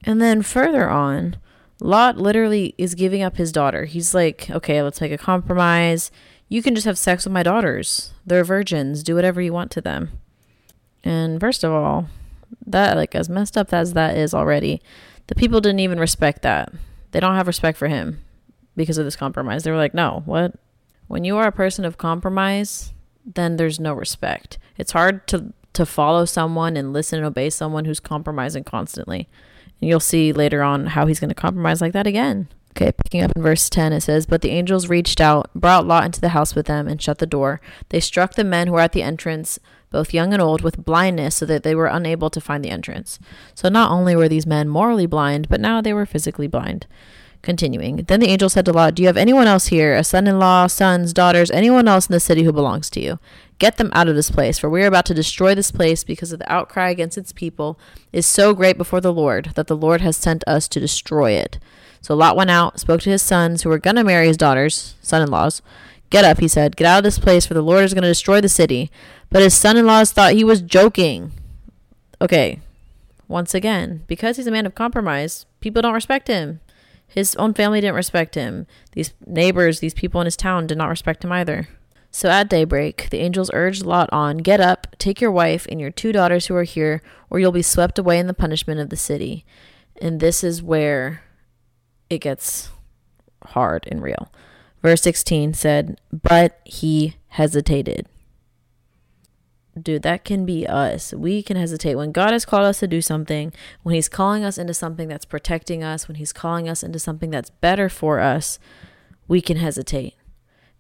And 0.05 0.21
then 0.21 0.43
further 0.43 0.91
on, 0.91 1.37
Lot 1.81 2.19
literally 2.19 2.75
is 2.77 2.95
giving 2.95 3.23
up 3.23 3.37
his 3.37 3.53
daughter. 3.53 3.85
He's 3.85 4.13
like, 4.13 4.51
okay, 4.51 4.83
let's 4.83 5.01
make 5.01 5.13
a 5.13 5.19
compromise. 5.19 6.11
You 6.49 6.63
can 6.63 6.75
just 6.75 6.87
have 6.87 6.99
sex 6.99 7.25
with 7.25 7.33
my 7.33 7.43
daughters. 7.43 8.13
They're 8.27 8.45
virgins. 8.45 9.03
Do 9.03 9.15
whatever 9.15 9.41
you 9.41 9.53
want 9.53 9.71
to 9.73 9.81
them. 9.81 10.19
And 11.05 11.41
first 11.41 11.63
of 11.63 11.73
all, 11.73 12.09
that, 12.67 12.97
like, 12.97 13.15
as 13.15 13.29
messed 13.29 13.57
up 13.57 13.73
as 13.73 13.93
that 13.93 14.17
is 14.17 14.35
already, 14.35 14.81
the 15.29 15.35
people 15.35 15.61
didn't 15.61 15.81
even 15.81 16.01
respect 16.01 16.43
that. 16.43 16.73
They 17.13 17.21
don't 17.21 17.37
have 17.37 17.47
respect 17.47 17.79
for 17.79 17.89
him 17.89 18.26
because 18.77 18.99
of 18.99 19.05
this 19.05 19.17
compromise. 19.17 19.65
They 19.65 19.71
were 19.71 19.77
like, 19.77 19.95
no, 19.95 20.23
what? 20.27 20.55
When 21.09 21.25
you 21.25 21.37
are 21.37 21.47
a 21.47 21.53
person 21.53 21.85
of 21.85 21.99
compromise, 21.99 22.93
then 23.25 23.57
there's 23.57 23.81
no 23.81 23.95
respect. 23.95 24.59
It's 24.77 24.93
hard 24.93 25.27
to, 25.29 25.53
to 25.73 25.87
follow 25.87 26.25
someone 26.25 26.77
and 26.77 26.93
listen 26.93 27.19
and 27.19 27.27
obey 27.27 27.51
someone 27.51 27.85
who's 27.85 28.01
compromising 28.01 28.65
constantly. 28.65 29.29
And 29.81 29.89
you'll 29.89 30.01
see 30.01 30.33
later 30.33 30.63
on 30.63 30.87
how 30.87 31.07
he's 31.07 31.21
going 31.21 31.29
to 31.29 31.35
compromise 31.35 31.81
like 31.81 31.93
that 31.93 32.07
again. 32.07 32.49
Okay, 32.77 32.93
picking 32.93 33.23
up 33.23 33.33
in 33.35 33.41
verse 33.41 33.71
10, 33.71 33.95
it 33.95 34.03
says, 34.03 34.27
But 34.27 34.43
the 34.43 34.51
angels 34.51 34.89
reached 34.89 35.19
out, 35.19 35.49
brought 35.55 35.87
Lot 35.87 36.05
into 36.05 36.21
the 36.21 36.31
house 36.31 36.55
with 36.55 36.67
them, 36.67 36.87
and 36.87 37.01
shut 37.01 37.19
the 37.19 37.27
door. 37.27 37.59
They 37.89 38.01
struck 38.01 38.35
the 38.35 38.45
men 38.45 38.67
who 38.67 38.75
were 38.75 38.81
at 38.81 38.93
the 38.93 39.03
entrance, 39.03 39.59
both 39.91 40.13
young 40.13 40.35
and 40.35 40.43
old, 40.43 40.61
with 40.61 40.85
blindness 40.85 41.37
so 41.37 41.47
that 41.47 41.63
they 41.63 41.75
were 41.75 41.87
unable 41.87 42.29
to 42.29 42.41
find 42.41 42.63
the 42.63 42.69
entrance. 42.69 43.19
So 43.55 43.71
not 43.71 43.91
only 43.91 44.15
were 44.15 44.29
these 44.29 44.47
men 44.47 44.69
morally 44.69 45.07
blind, 45.07 45.49
but 45.49 45.59
now 45.61 45.81
they 45.81 45.95
were 45.95 46.05
physically 46.05 46.49
blind. 46.49 46.87
Continuing, 47.47 47.99
then 48.09 48.19
the 48.19 48.27
angel 48.27 48.49
said 48.49 48.65
to 48.65 48.73
Lot, 48.73 48.97
Do 48.97 49.03
you 49.03 49.07
have 49.07 49.17
anyone 49.17 49.47
else 49.47 49.69
here, 49.69 49.95
a 49.95 50.03
son 50.03 50.27
in 50.27 50.41
law, 50.41 50.67
sons, 50.67 51.13
daughters, 51.13 51.49
anyone 51.53 51.87
else 51.87 52.09
in 52.09 52.13
the 52.13 52.19
city 52.19 52.43
who 52.43 52.51
belongs 52.51 52.91
to 52.91 53.01
you? 53.01 53.21
Get 53.61 53.77
them 53.77 53.93
out 53.93 54.09
of 54.09 54.17
this 54.17 54.33
place, 54.33 54.59
for 54.59 54.69
we 54.69 54.83
are 54.83 54.89
about 54.89 55.07
to 55.07 55.15
destroy 55.15 55.55
this 55.55 55.71
place 55.71 56.03
because 56.03 56.33
of 56.33 56.41
the 56.41 56.53
outcry 56.53 56.91
against 56.91 57.17
its 57.17 57.31
people 57.31 57.79
is 58.13 58.27
so 58.27 58.53
great 58.53 58.77
before 58.77 59.01
the 59.01 59.13
Lord 59.13 59.53
that 59.55 59.69
the 59.69 59.77
Lord 59.77 60.01
has 60.01 60.17
sent 60.17 60.43
us 60.49 60.67
to 60.67 60.81
destroy 60.81 61.35
it. 61.35 61.61
So 62.01 62.17
Lot 62.17 62.35
went 62.37 62.51
out, 62.51 62.81
spoke 62.81 63.03
to 63.03 63.11
his 63.11 63.23
sons 63.23 63.63
who 63.63 63.69
were 63.69 63.79
going 63.79 63.95
to 63.95 64.03
marry 64.03 64.27
his 64.27 64.37
daughters, 64.37 64.97
son 65.01 65.23
in 65.23 65.31
laws. 65.31 65.63
Get 66.11 66.25
up, 66.25 66.41
he 66.41 66.49
said. 66.49 66.75
Get 66.75 66.89
out 66.89 66.99
of 66.99 67.05
this 67.05 67.21
place, 67.21 67.47
for 67.47 67.55
the 67.55 67.63
Lord 67.63 67.85
is 67.85 67.95
going 67.95 68.03
to 68.03 68.09
destroy 68.09 68.41
the 68.41 68.49
city. 68.49 68.91
But 69.31 69.43
his 69.43 69.55
son 69.55 69.77
in 69.77 69.87
laws 69.87 70.11
thought 70.11 70.33
he 70.33 70.43
was 70.43 70.63
joking. 70.63 71.31
Okay, 72.21 72.59
once 73.29 73.55
again, 73.55 74.03
because 74.09 74.37
he's 74.37 74.49
a 74.49 74.51
man 74.51 74.67
of 74.67 74.75
compromise, 74.75 75.47
people 75.61 75.81
don't 75.81 75.95
respect 75.95 76.27
him. 76.27 76.59
His 77.07 77.35
own 77.37 77.55
family 77.55 77.81
didn't 77.81 77.95
respect 77.95 78.35
him. 78.35 78.67
These 78.93 79.15
neighbors, 79.27 79.81
these 79.81 79.95
people 79.95 80.21
in 80.21 80.27
his 80.27 80.37
town 80.37 80.67
did 80.67 80.79
not 80.79 80.89
respect 80.89 81.25
him 81.25 81.33
either. 81.33 81.69
So 82.11 82.29
at 82.31 82.49
daybreak, 82.49 83.11
the 83.11 83.19
angels 83.19 83.51
urged 83.53 83.85
Lot 83.85 84.09
on, 84.13 84.39
Get 84.39 84.61
up, 84.61 84.97
take 84.99 85.21
your 85.21 85.31
wife 85.31 85.67
and 85.71 85.81
your 85.81 85.91
two 85.91 86.13
daughters 86.13 86.47
who 86.47 86.57
are 86.57 86.63
here, 86.63 87.03
or 87.29 87.39
you'll 87.39 87.53
be 87.53 87.63
swept 87.63 87.99
away 87.99 88.19
in 88.19 88.27
the 88.27 88.35
punishment 88.35 88.81
of 88.81 88.91
the 88.91 88.97
city. 88.97 89.45
And 90.01 90.21
this 90.21 90.43
is 90.43 90.63
where 90.63 91.23
it 92.09 92.19
gets 92.19 92.71
hard 93.45 93.87
and 93.91 94.03
real. 94.03 94.33
Verse 94.83 95.03
16 95.03 95.55
said, 95.55 96.01
But 96.11 96.61
he 96.65 97.17
hesitated. 97.29 98.07
Dude, 99.81 100.03
that 100.03 100.25
can 100.25 100.47
be 100.47 100.67
us. 100.67 101.13
We 101.13 101.43
can 101.43 101.57
hesitate. 101.57 101.97
When 101.97 102.13
God 102.13 102.33
has 102.33 102.47
called 102.47 102.65
us 102.65 102.81
to 102.81 102.87
do 102.87 103.03
something, 103.03 103.53
when 103.83 103.95
He's 103.95 104.09
calling 104.09 104.43
us 104.43 104.57
into 104.57 104.73
something 104.73 105.09
that's 105.09 105.25
protecting 105.27 105.85
us, 105.85 106.09
when 106.09 106.15
He's 106.15 106.33
calling 106.33 106.69
us 106.69 106.83
into 106.83 106.99
something 106.99 107.31
that's 107.31 107.51
better 107.51 107.89
for 107.89 108.21
us, 108.21 108.59
we 109.29 109.41
can 109.41 109.59
hesitate 109.59 110.15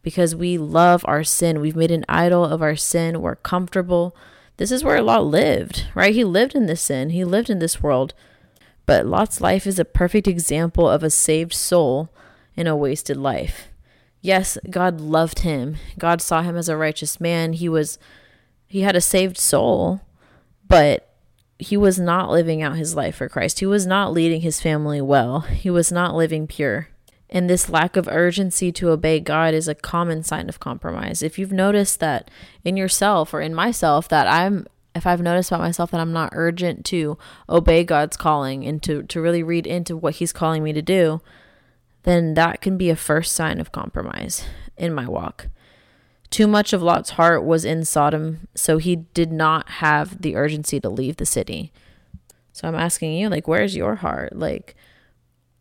because 0.03 0.35
we 0.35 0.57
love 0.57 1.05
our 1.07 1.25
sin. 1.25 1.61
We've 1.61 1.76
made 1.76 1.91
an 1.91 2.05
idol 2.09 2.45
of 2.45 2.62
our 2.62 2.76
sin. 2.76 3.21
We're 3.21 3.37
comfortable. 3.37 4.17
This 4.57 4.71
is 4.71 4.83
where 4.83 5.03
Lot 5.03 5.26
lived, 5.26 5.87
right? 5.95 6.15
He 6.15 6.25
lived 6.25 6.55
in 6.55 6.67
this 6.67 6.81
sin, 6.81 7.11
he 7.11 7.25
lived 7.25 7.50
in 7.50 7.59
this 7.59 7.83
world. 7.83 8.15
But 8.87 9.05
Lot's 9.05 9.41
life 9.41 9.67
is 9.67 9.79
a 9.79 9.85
perfect 9.85 10.29
example 10.29 10.88
of 10.88 11.03
a 11.03 11.11
saved 11.11 11.53
soul 11.53 12.09
in 12.55 12.67
a 12.67 12.76
wasted 12.76 13.17
life. 13.17 13.69
Yes, 14.23 14.57
God 14.71 15.00
loved 15.00 15.41
him. 15.41 15.76
God 15.99 16.23
saw 16.23 16.43
him 16.43 16.57
as 16.57 16.69
a 16.69 16.76
righteous 16.76 17.21
man. 17.21 17.53
He 17.53 17.69
was 17.69 17.99
he 18.66 18.82
had 18.82 18.96
a 18.96 19.00
saved 19.00 19.38
soul, 19.38 20.00
but 20.66 21.14
he 21.58 21.76
was 21.76 21.99
not 21.99 22.30
living 22.30 22.62
out 22.62 22.76
his 22.76 22.94
life 22.94 23.16
for 23.16 23.28
Christ. 23.28 23.61
He 23.61 23.66
was 23.66 23.87
not 23.87 24.12
leading 24.12 24.42
his 24.42 24.61
family 24.61 25.00
well. 25.00 25.40
He 25.40 25.70
was 25.70 25.90
not 25.90 26.14
living 26.14 26.46
pure. 26.46 26.88
And 27.28 27.50
this 27.50 27.68
lack 27.68 27.96
of 27.96 28.08
urgency 28.08 28.70
to 28.73 28.90
obey 28.90 29.20
God 29.20 29.54
is 29.54 29.66
a 29.66 29.75
common 29.75 30.23
sign 30.23 30.49
of 30.49 30.61
compromise. 30.61 31.23
If 31.23 31.38
you've 31.38 31.52
noticed 31.52 31.99
that 32.00 32.30
in 32.64 32.76
yourself 32.76 33.35
or 33.35 33.40
in 33.40 33.54
myself 33.54 34.08
that 34.08 34.28
I'm 34.28 34.66
if 34.94 35.06
I've 35.06 35.20
noticed 35.20 35.50
about 35.50 35.61
myself 35.61 35.90
that 35.90 36.00
I'm 36.00 36.12
not 36.12 36.32
urgent 36.32 36.87
to 36.87 37.18
obey 37.50 37.85
God's 37.85 38.16
calling 38.16 38.64
and 38.64 38.82
to, 38.85 39.02
to 39.02 39.20
really 39.20 39.42
read 39.42 39.66
into 39.66 39.94
what 39.94 40.14
He's 40.14 40.32
calling 40.32 40.62
me 40.62 40.73
to 40.73 40.80
do, 40.80 41.20
then 42.04 42.32
that 42.32 42.62
can 42.62 42.78
be 42.78 42.88
a 42.88 42.96
first 42.96 43.35
sign 43.35 43.61
of 43.61 43.73
compromise 43.73 44.46
in 44.78 44.94
my 44.94 45.06
walk. 45.06 45.49
Too 46.30 46.47
much 46.47 46.73
of 46.73 46.83
Lot's 46.83 47.11
heart 47.11 47.45
was 47.45 47.64
in 47.64 47.85
Sodom, 47.85 48.49
so 48.54 48.78
he 48.78 48.97
did 48.97 49.33
not 49.33 49.68
have 49.68 50.23
the 50.23 50.37
urgency 50.37 50.80
to 50.80 50.88
leave 50.88 51.16
the 51.16 51.26
city. 51.26 51.73
So 52.52 52.66
I'm 52.66 52.75
asking 52.75 53.14
you, 53.14 53.28
like, 53.28 53.47
where's 53.47 53.76
your 53.76 53.97
heart? 53.97 54.35
Like, 54.35 54.75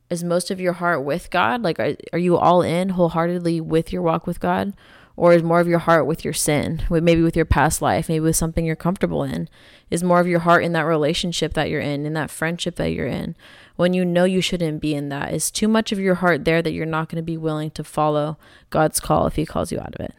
is 0.10 0.24
most 0.24 0.52
of 0.52 0.60
your 0.60 0.74
heart 0.74 1.04
with 1.04 1.30
God? 1.30 1.62
Like, 1.62 1.80
are, 1.80 1.96
are 2.14 2.20
you 2.20 2.38
all 2.38 2.62
in 2.62 2.90
wholeheartedly 2.90 3.62
with 3.62 3.92
your 3.92 4.02
walk 4.02 4.26
with 4.28 4.40
God? 4.40 4.74
Or 5.18 5.34
is 5.34 5.44
more 5.44 5.62
of 5.62 5.68
your 5.68 5.80
heart 5.80 6.06
with 6.06 6.26
your 6.26 6.34
sin, 6.34 6.84
with 6.90 7.02
maybe 7.02 7.22
with 7.22 7.38
your 7.38 7.46
past 7.46 7.82
life, 7.82 8.10
maybe 8.10 8.20
with 8.20 8.36
something 8.36 8.66
you're 8.66 8.76
comfortable 8.76 9.24
in? 9.24 9.48
Is 9.90 10.04
more 10.04 10.20
of 10.20 10.28
your 10.28 10.40
heart 10.40 10.64
in 10.64 10.74
that 10.74 10.82
relationship 10.82 11.54
that 11.54 11.70
you're 11.70 11.80
in, 11.80 12.06
in 12.06 12.14
that 12.14 12.30
friendship 12.30 12.76
that 12.76 12.92
you're 12.92 13.08
in, 13.08 13.36
when 13.78 13.94
you 13.94 14.04
know 14.04 14.26
you 14.26 14.42
shouldn't 14.42 14.82
be 14.82 14.94
in 14.94 15.10
that? 15.10 15.34
Is 15.34 15.52
too 15.52 15.70
much 15.70 15.94
of 15.94 16.00
your 16.00 16.16
heart 16.16 16.44
there 16.44 16.62
that 16.62 16.74
you're 16.74 16.86
not 16.86 17.08
going 17.08 17.22
to 17.22 17.26
be 17.26 17.38
willing 17.38 17.72
to 17.72 17.84
follow 17.84 18.38
God's 18.70 19.00
call 19.00 19.26
if 19.26 19.38
He 19.38 19.46
calls 19.46 19.72
you 19.72 19.80
out 19.80 19.96
of 19.96 20.02
it? 20.02 20.14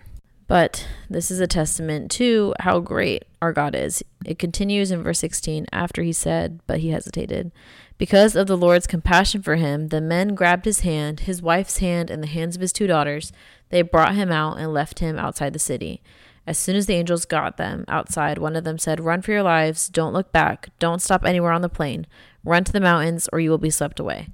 But 0.48 0.86
this 1.10 1.30
is 1.30 1.40
a 1.40 1.46
testament 1.46 2.10
to 2.12 2.54
how 2.60 2.78
great 2.78 3.24
our 3.42 3.52
God 3.52 3.74
is. 3.74 4.02
It 4.24 4.38
continues 4.38 4.90
in 4.90 5.02
verse 5.02 5.18
16 5.18 5.66
after 5.72 6.02
he 6.02 6.12
said, 6.12 6.60
but 6.66 6.80
he 6.80 6.90
hesitated. 6.90 7.50
Because 7.98 8.36
of 8.36 8.46
the 8.46 8.56
Lord's 8.56 8.86
compassion 8.86 9.42
for 9.42 9.56
him, 9.56 9.88
the 9.88 10.00
men 10.00 10.34
grabbed 10.34 10.66
his 10.66 10.80
hand, 10.80 11.20
his 11.20 11.42
wife's 11.42 11.78
hand, 11.78 12.10
and 12.10 12.22
the 12.22 12.28
hands 12.28 12.54
of 12.54 12.60
his 12.60 12.72
two 12.72 12.86
daughters. 12.86 13.32
They 13.70 13.82
brought 13.82 14.14
him 14.14 14.30
out 14.30 14.58
and 14.58 14.72
left 14.72 15.00
him 15.00 15.18
outside 15.18 15.52
the 15.52 15.58
city. 15.58 16.02
As 16.46 16.58
soon 16.58 16.76
as 16.76 16.86
the 16.86 16.94
angels 16.94 17.24
got 17.24 17.56
them 17.56 17.84
outside, 17.88 18.38
one 18.38 18.54
of 18.54 18.62
them 18.62 18.78
said, 18.78 19.00
Run 19.00 19.22
for 19.22 19.32
your 19.32 19.42
lives. 19.42 19.88
Don't 19.88 20.12
look 20.12 20.30
back. 20.30 20.68
Don't 20.78 21.02
stop 21.02 21.24
anywhere 21.24 21.50
on 21.50 21.62
the 21.62 21.68
plain. 21.68 22.06
Run 22.44 22.62
to 22.64 22.72
the 22.72 22.80
mountains, 22.80 23.28
or 23.32 23.40
you 23.40 23.50
will 23.50 23.58
be 23.58 23.70
swept 23.70 23.98
away. 23.98 24.28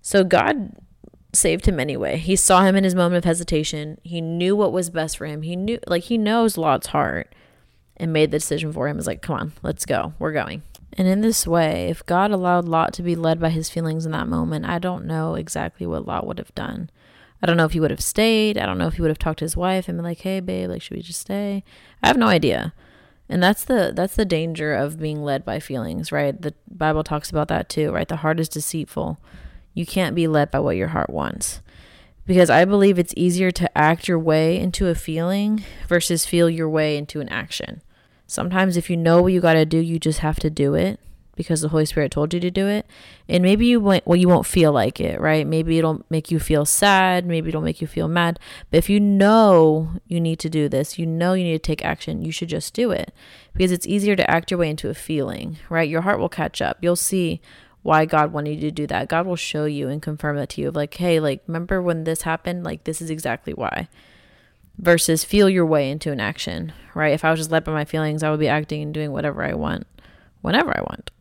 So 0.00 0.24
God 0.24 0.72
saved 1.36 1.66
him 1.66 1.78
anyway. 1.78 2.16
He 2.16 2.36
saw 2.36 2.62
him 2.62 2.76
in 2.76 2.84
his 2.84 2.94
moment 2.94 3.18
of 3.18 3.24
hesitation. 3.24 3.98
He 4.02 4.20
knew 4.20 4.56
what 4.56 4.72
was 4.72 4.90
best 4.90 5.16
for 5.16 5.26
him. 5.26 5.42
He 5.42 5.56
knew, 5.56 5.78
like, 5.86 6.04
he 6.04 6.18
knows 6.18 6.56
Lot's 6.56 6.88
heart 6.88 7.34
and 7.96 8.12
made 8.12 8.30
the 8.30 8.38
decision 8.38 8.72
for 8.72 8.88
him. 8.88 8.98
Is 8.98 9.06
like, 9.06 9.22
come 9.22 9.36
on, 9.36 9.52
let's 9.62 9.86
go. 9.86 10.14
We're 10.18 10.32
going. 10.32 10.62
And 10.94 11.06
in 11.06 11.20
this 11.20 11.46
way, 11.46 11.88
if 11.88 12.04
God 12.06 12.30
allowed 12.30 12.64
Lot 12.64 12.92
to 12.94 13.02
be 13.02 13.14
led 13.14 13.38
by 13.38 13.50
his 13.50 13.68
feelings 13.68 14.06
in 14.06 14.12
that 14.12 14.28
moment, 14.28 14.64
I 14.64 14.78
don't 14.78 15.04
know 15.04 15.34
exactly 15.34 15.86
what 15.86 16.06
Lot 16.06 16.26
would 16.26 16.38
have 16.38 16.54
done. 16.54 16.90
I 17.42 17.46
don't 17.46 17.58
know 17.58 17.66
if 17.66 17.72
he 17.72 17.80
would 17.80 17.90
have 17.90 18.00
stayed. 18.00 18.56
I 18.56 18.64
don't 18.64 18.78
know 18.78 18.86
if 18.86 18.94
he 18.94 19.02
would 19.02 19.10
have 19.10 19.18
talked 19.18 19.40
to 19.40 19.44
his 19.44 19.56
wife 19.56 19.88
and 19.88 19.98
been 19.98 20.04
like, 20.04 20.20
"Hey, 20.20 20.40
babe, 20.40 20.70
like, 20.70 20.80
should 20.80 20.96
we 20.96 21.02
just 21.02 21.20
stay?" 21.20 21.62
I 22.02 22.06
have 22.06 22.16
no 22.16 22.28
idea. 22.28 22.72
And 23.28 23.42
that's 23.42 23.64
the 23.64 23.92
that's 23.94 24.14
the 24.14 24.24
danger 24.24 24.72
of 24.72 24.98
being 24.98 25.22
led 25.22 25.44
by 25.44 25.60
feelings, 25.60 26.12
right? 26.12 26.40
The 26.40 26.54
Bible 26.70 27.04
talks 27.04 27.28
about 27.28 27.48
that 27.48 27.68
too, 27.68 27.92
right? 27.92 28.08
The 28.08 28.16
heart 28.16 28.40
is 28.40 28.48
deceitful. 28.48 29.18
You 29.76 29.84
can't 29.84 30.16
be 30.16 30.26
led 30.26 30.50
by 30.50 30.58
what 30.58 30.76
your 30.76 30.88
heart 30.88 31.10
wants. 31.10 31.60
Because 32.24 32.48
I 32.48 32.64
believe 32.64 32.98
it's 32.98 33.12
easier 33.14 33.50
to 33.52 33.78
act 33.78 34.08
your 34.08 34.18
way 34.18 34.58
into 34.58 34.88
a 34.88 34.94
feeling 34.94 35.62
versus 35.86 36.24
feel 36.24 36.48
your 36.48 36.68
way 36.68 36.96
into 36.96 37.20
an 37.20 37.28
action. 37.28 37.82
Sometimes 38.26 38.78
if 38.78 38.88
you 38.88 38.96
know 38.96 39.20
what 39.20 39.34
you 39.34 39.40
got 39.42 39.52
to 39.52 39.66
do, 39.66 39.78
you 39.78 39.98
just 39.98 40.20
have 40.20 40.40
to 40.40 40.48
do 40.48 40.74
it 40.74 40.98
because 41.36 41.60
the 41.60 41.68
Holy 41.68 41.84
Spirit 41.84 42.10
told 42.10 42.32
you 42.32 42.40
to 42.40 42.50
do 42.50 42.66
it. 42.66 42.86
And 43.28 43.42
maybe 43.42 43.66
you 43.66 43.78
won't, 43.78 44.06
well, 44.06 44.16
you 44.16 44.28
won't 44.28 44.46
feel 44.46 44.72
like 44.72 44.98
it, 44.98 45.20
right? 45.20 45.46
Maybe 45.46 45.78
it'll 45.78 46.04
make 46.08 46.30
you 46.30 46.40
feel 46.40 46.64
sad. 46.64 47.26
Maybe 47.26 47.50
it'll 47.50 47.60
make 47.60 47.82
you 47.82 47.86
feel 47.86 48.08
mad. 48.08 48.40
But 48.70 48.78
if 48.78 48.88
you 48.88 48.98
know 48.98 49.90
you 50.06 50.20
need 50.20 50.38
to 50.40 50.48
do 50.48 50.70
this, 50.70 50.98
you 50.98 51.04
know 51.04 51.34
you 51.34 51.44
need 51.44 51.52
to 51.52 51.58
take 51.58 51.84
action, 51.84 52.24
you 52.24 52.32
should 52.32 52.48
just 52.48 52.72
do 52.72 52.90
it 52.92 53.12
because 53.52 53.70
it's 53.70 53.86
easier 53.86 54.16
to 54.16 54.28
act 54.30 54.50
your 54.50 54.58
way 54.58 54.70
into 54.70 54.88
a 54.88 54.94
feeling, 54.94 55.58
right? 55.68 55.88
Your 55.88 56.00
heart 56.00 56.18
will 56.18 56.30
catch 56.30 56.62
up. 56.62 56.78
You'll 56.80 56.96
see 56.96 57.42
why 57.86 58.04
God 58.04 58.32
wanted 58.32 58.56
you 58.56 58.62
to 58.62 58.70
do 58.72 58.86
that. 58.88 59.08
God 59.08 59.26
will 59.26 59.36
show 59.36 59.64
you 59.64 59.88
and 59.88 60.02
confirm 60.02 60.36
that 60.36 60.48
to 60.50 60.60
you 60.60 60.68
of 60.68 60.74
like, 60.74 60.92
hey, 60.94 61.20
like, 61.20 61.42
remember 61.46 61.80
when 61.80 62.02
this 62.02 62.22
happened? 62.22 62.64
Like, 62.64 62.82
this 62.82 63.00
is 63.00 63.10
exactly 63.10 63.54
why. 63.54 63.88
Versus 64.76 65.22
feel 65.22 65.48
your 65.48 65.64
way 65.64 65.88
into 65.88 66.10
an 66.10 66.18
action, 66.18 66.72
right? 66.94 67.14
If 67.14 67.24
I 67.24 67.30
was 67.30 67.38
just 67.38 67.52
led 67.52 67.62
by 67.62 67.72
my 67.72 67.84
feelings, 67.84 68.24
I 68.24 68.30
would 68.30 68.40
be 68.40 68.48
acting 68.48 68.82
and 68.82 68.92
doing 68.92 69.12
whatever 69.12 69.44
I 69.44 69.54
want, 69.54 69.86
whenever 70.42 70.76
I 70.76 70.80
want. 70.80 71.12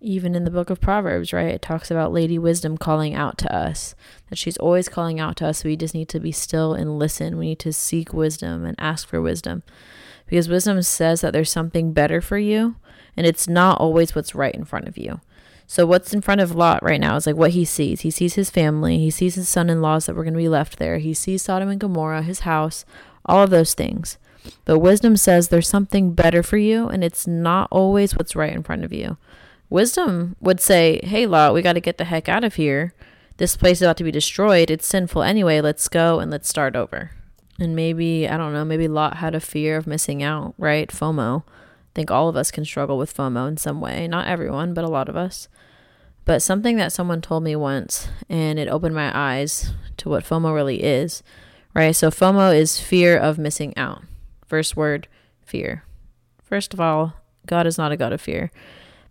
Even 0.00 0.34
in 0.34 0.44
the 0.44 0.50
book 0.50 0.70
of 0.70 0.80
Proverbs, 0.80 1.34
right? 1.34 1.54
It 1.54 1.60
talks 1.60 1.90
about 1.90 2.12
Lady 2.12 2.38
Wisdom 2.38 2.78
calling 2.78 3.14
out 3.14 3.36
to 3.38 3.54
us, 3.54 3.94
that 4.30 4.38
she's 4.38 4.56
always 4.56 4.88
calling 4.88 5.20
out 5.20 5.36
to 5.36 5.46
us. 5.46 5.62
we 5.62 5.76
just 5.76 5.94
need 5.94 6.08
to 6.08 6.20
be 6.20 6.32
still 6.32 6.72
and 6.72 6.98
listen. 6.98 7.36
We 7.36 7.48
need 7.48 7.60
to 7.60 7.72
seek 7.72 8.14
wisdom 8.14 8.64
and 8.64 8.80
ask 8.80 9.06
for 9.06 9.20
wisdom. 9.20 9.62
Because 10.26 10.48
wisdom 10.48 10.80
says 10.80 11.20
that 11.20 11.34
there's 11.34 11.52
something 11.52 11.92
better 11.92 12.22
for 12.22 12.38
you, 12.38 12.76
and 13.14 13.26
it's 13.26 13.46
not 13.46 13.78
always 13.78 14.14
what's 14.14 14.34
right 14.34 14.54
in 14.54 14.64
front 14.64 14.88
of 14.88 14.96
you. 14.96 15.20
So 15.66 15.86
what's 15.86 16.12
in 16.12 16.20
front 16.20 16.40
of 16.40 16.54
Lot 16.54 16.82
right 16.82 17.00
now 17.00 17.16
is 17.16 17.26
like 17.26 17.36
what 17.36 17.52
he 17.52 17.64
sees. 17.64 18.02
He 18.02 18.10
sees 18.10 18.34
his 18.34 18.50
family, 18.50 18.98
he 18.98 19.10
sees 19.10 19.34
his 19.34 19.48
son-in-laws 19.48 20.06
that 20.06 20.14
were 20.14 20.24
going 20.24 20.34
to 20.34 20.38
be 20.38 20.48
left 20.48 20.78
there. 20.78 20.98
He 20.98 21.14
sees 21.14 21.42
Sodom 21.42 21.68
and 21.68 21.80
Gomorrah, 21.80 22.22
his 22.22 22.40
house, 22.40 22.84
all 23.24 23.44
of 23.44 23.50
those 23.50 23.74
things. 23.74 24.18
But 24.64 24.78
wisdom 24.78 25.16
says 25.16 25.48
there's 25.48 25.68
something 25.68 26.12
better 26.12 26.42
for 26.42 26.58
you 26.58 26.88
and 26.88 27.02
it's 27.02 27.26
not 27.26 27.68
always 27.70 28.14
what's 28.14 28.36
right 28.36 28.52
in 28.52 28.62
front 28.62 28.84
of 28.84 28.92
you. 28.92 29.16
Wisdom 29.70 30.36
would 30.40 30.60
say, 30.60 31.00
"Hey 31.02 31.26
Lot, 31.26 31.54
we 31.54 31.62
got 31.62 31.72
to 31.72 31.80
get 31.80 31.98
the 31.98 32.04
heck 32.04 32.28
out 32.28 32.44
of 32.44 32.56
here. 32.56 32.92
This 33.38 33.56
place 33.56 33.78
is 33.78 33.82
about 33.82 33.96
to 33.96 34.04
be 34.04 34.12
destroyed. 34.12 34.70
It's 34.70 34.86
sinful 34.86 35.22
anyway. 35.22 35.60
Let's 35.60 35.88
go 35.88 36.20
and 36.20 36.30
let's 36.30 36.48
start 36.48 36.76
over." 36.76 37.12
And 37.58 37.74
maybe, 37.74 38.28
I 38.28 38.36
don't 38.36 38.52
know, 38.52 38.64
maybe 38.64 38.88
Lot 38.88 39.18
had 39.18 39.34
a 39.34 39.40
fear 39.40 39.76
of 39.76 39.86
missing 39.86 40.22
out, 40.22 40.54
right? 40.58 40.88
FOMO. 40.88 41.44
Think 41.94 42.10
all 42.10 42.28
of 42.28 42.36
us 42.36 42.50
can 42.50 42.64
struggle 42.64 42.98
with 42.98 43.16
FOMO 43.16 43.46
in 43.48 43.56
some 43.56 43.80
way. 43.80 44.08
Not 44.08 44.26
everyone, 44.26 44.74
but 44.74 44.84
a 44.84 44.88
lot 44.88 45.08
of 45.08 45.16
us. 45.16 45.48
But 46.24 46.42
something 46.42 46.76
that 46.76 46.92
someone 46.92 47.20
told 47.20 47.42
me 47.44 47.54
once, 47.54 48.08
and 48.28 48.58
it 48.58 48.68
opened 48.68 48.94
my 48.94 49.12
eyes 49.14 49.72
to 49.98 50.08
what 50.08 50.24
FOMO 50.24 50.54
really 50.54 50.82
is, 50.82 51.22
right? 51.74 51.94
So, 51.94 52.10
FOMO 52.10 52.56
is 52.56 52.80
fear 52.80 53.16
of 53.16 53.38
missing 53.38 53.76
out. 53.76 54.02
First 54.46 54.76
word, 54.76 55.06
fear. 55.44 55.84
First 56.42 56.72
of 56.72 56.80
all, 56.80 57.14
God 57.46 57.66
is 57.66 57.78
not 57.78 57.92
a 57.92 57.96
God 57.96 58.12
of 58.12 58.20
fear. 58.20 58.50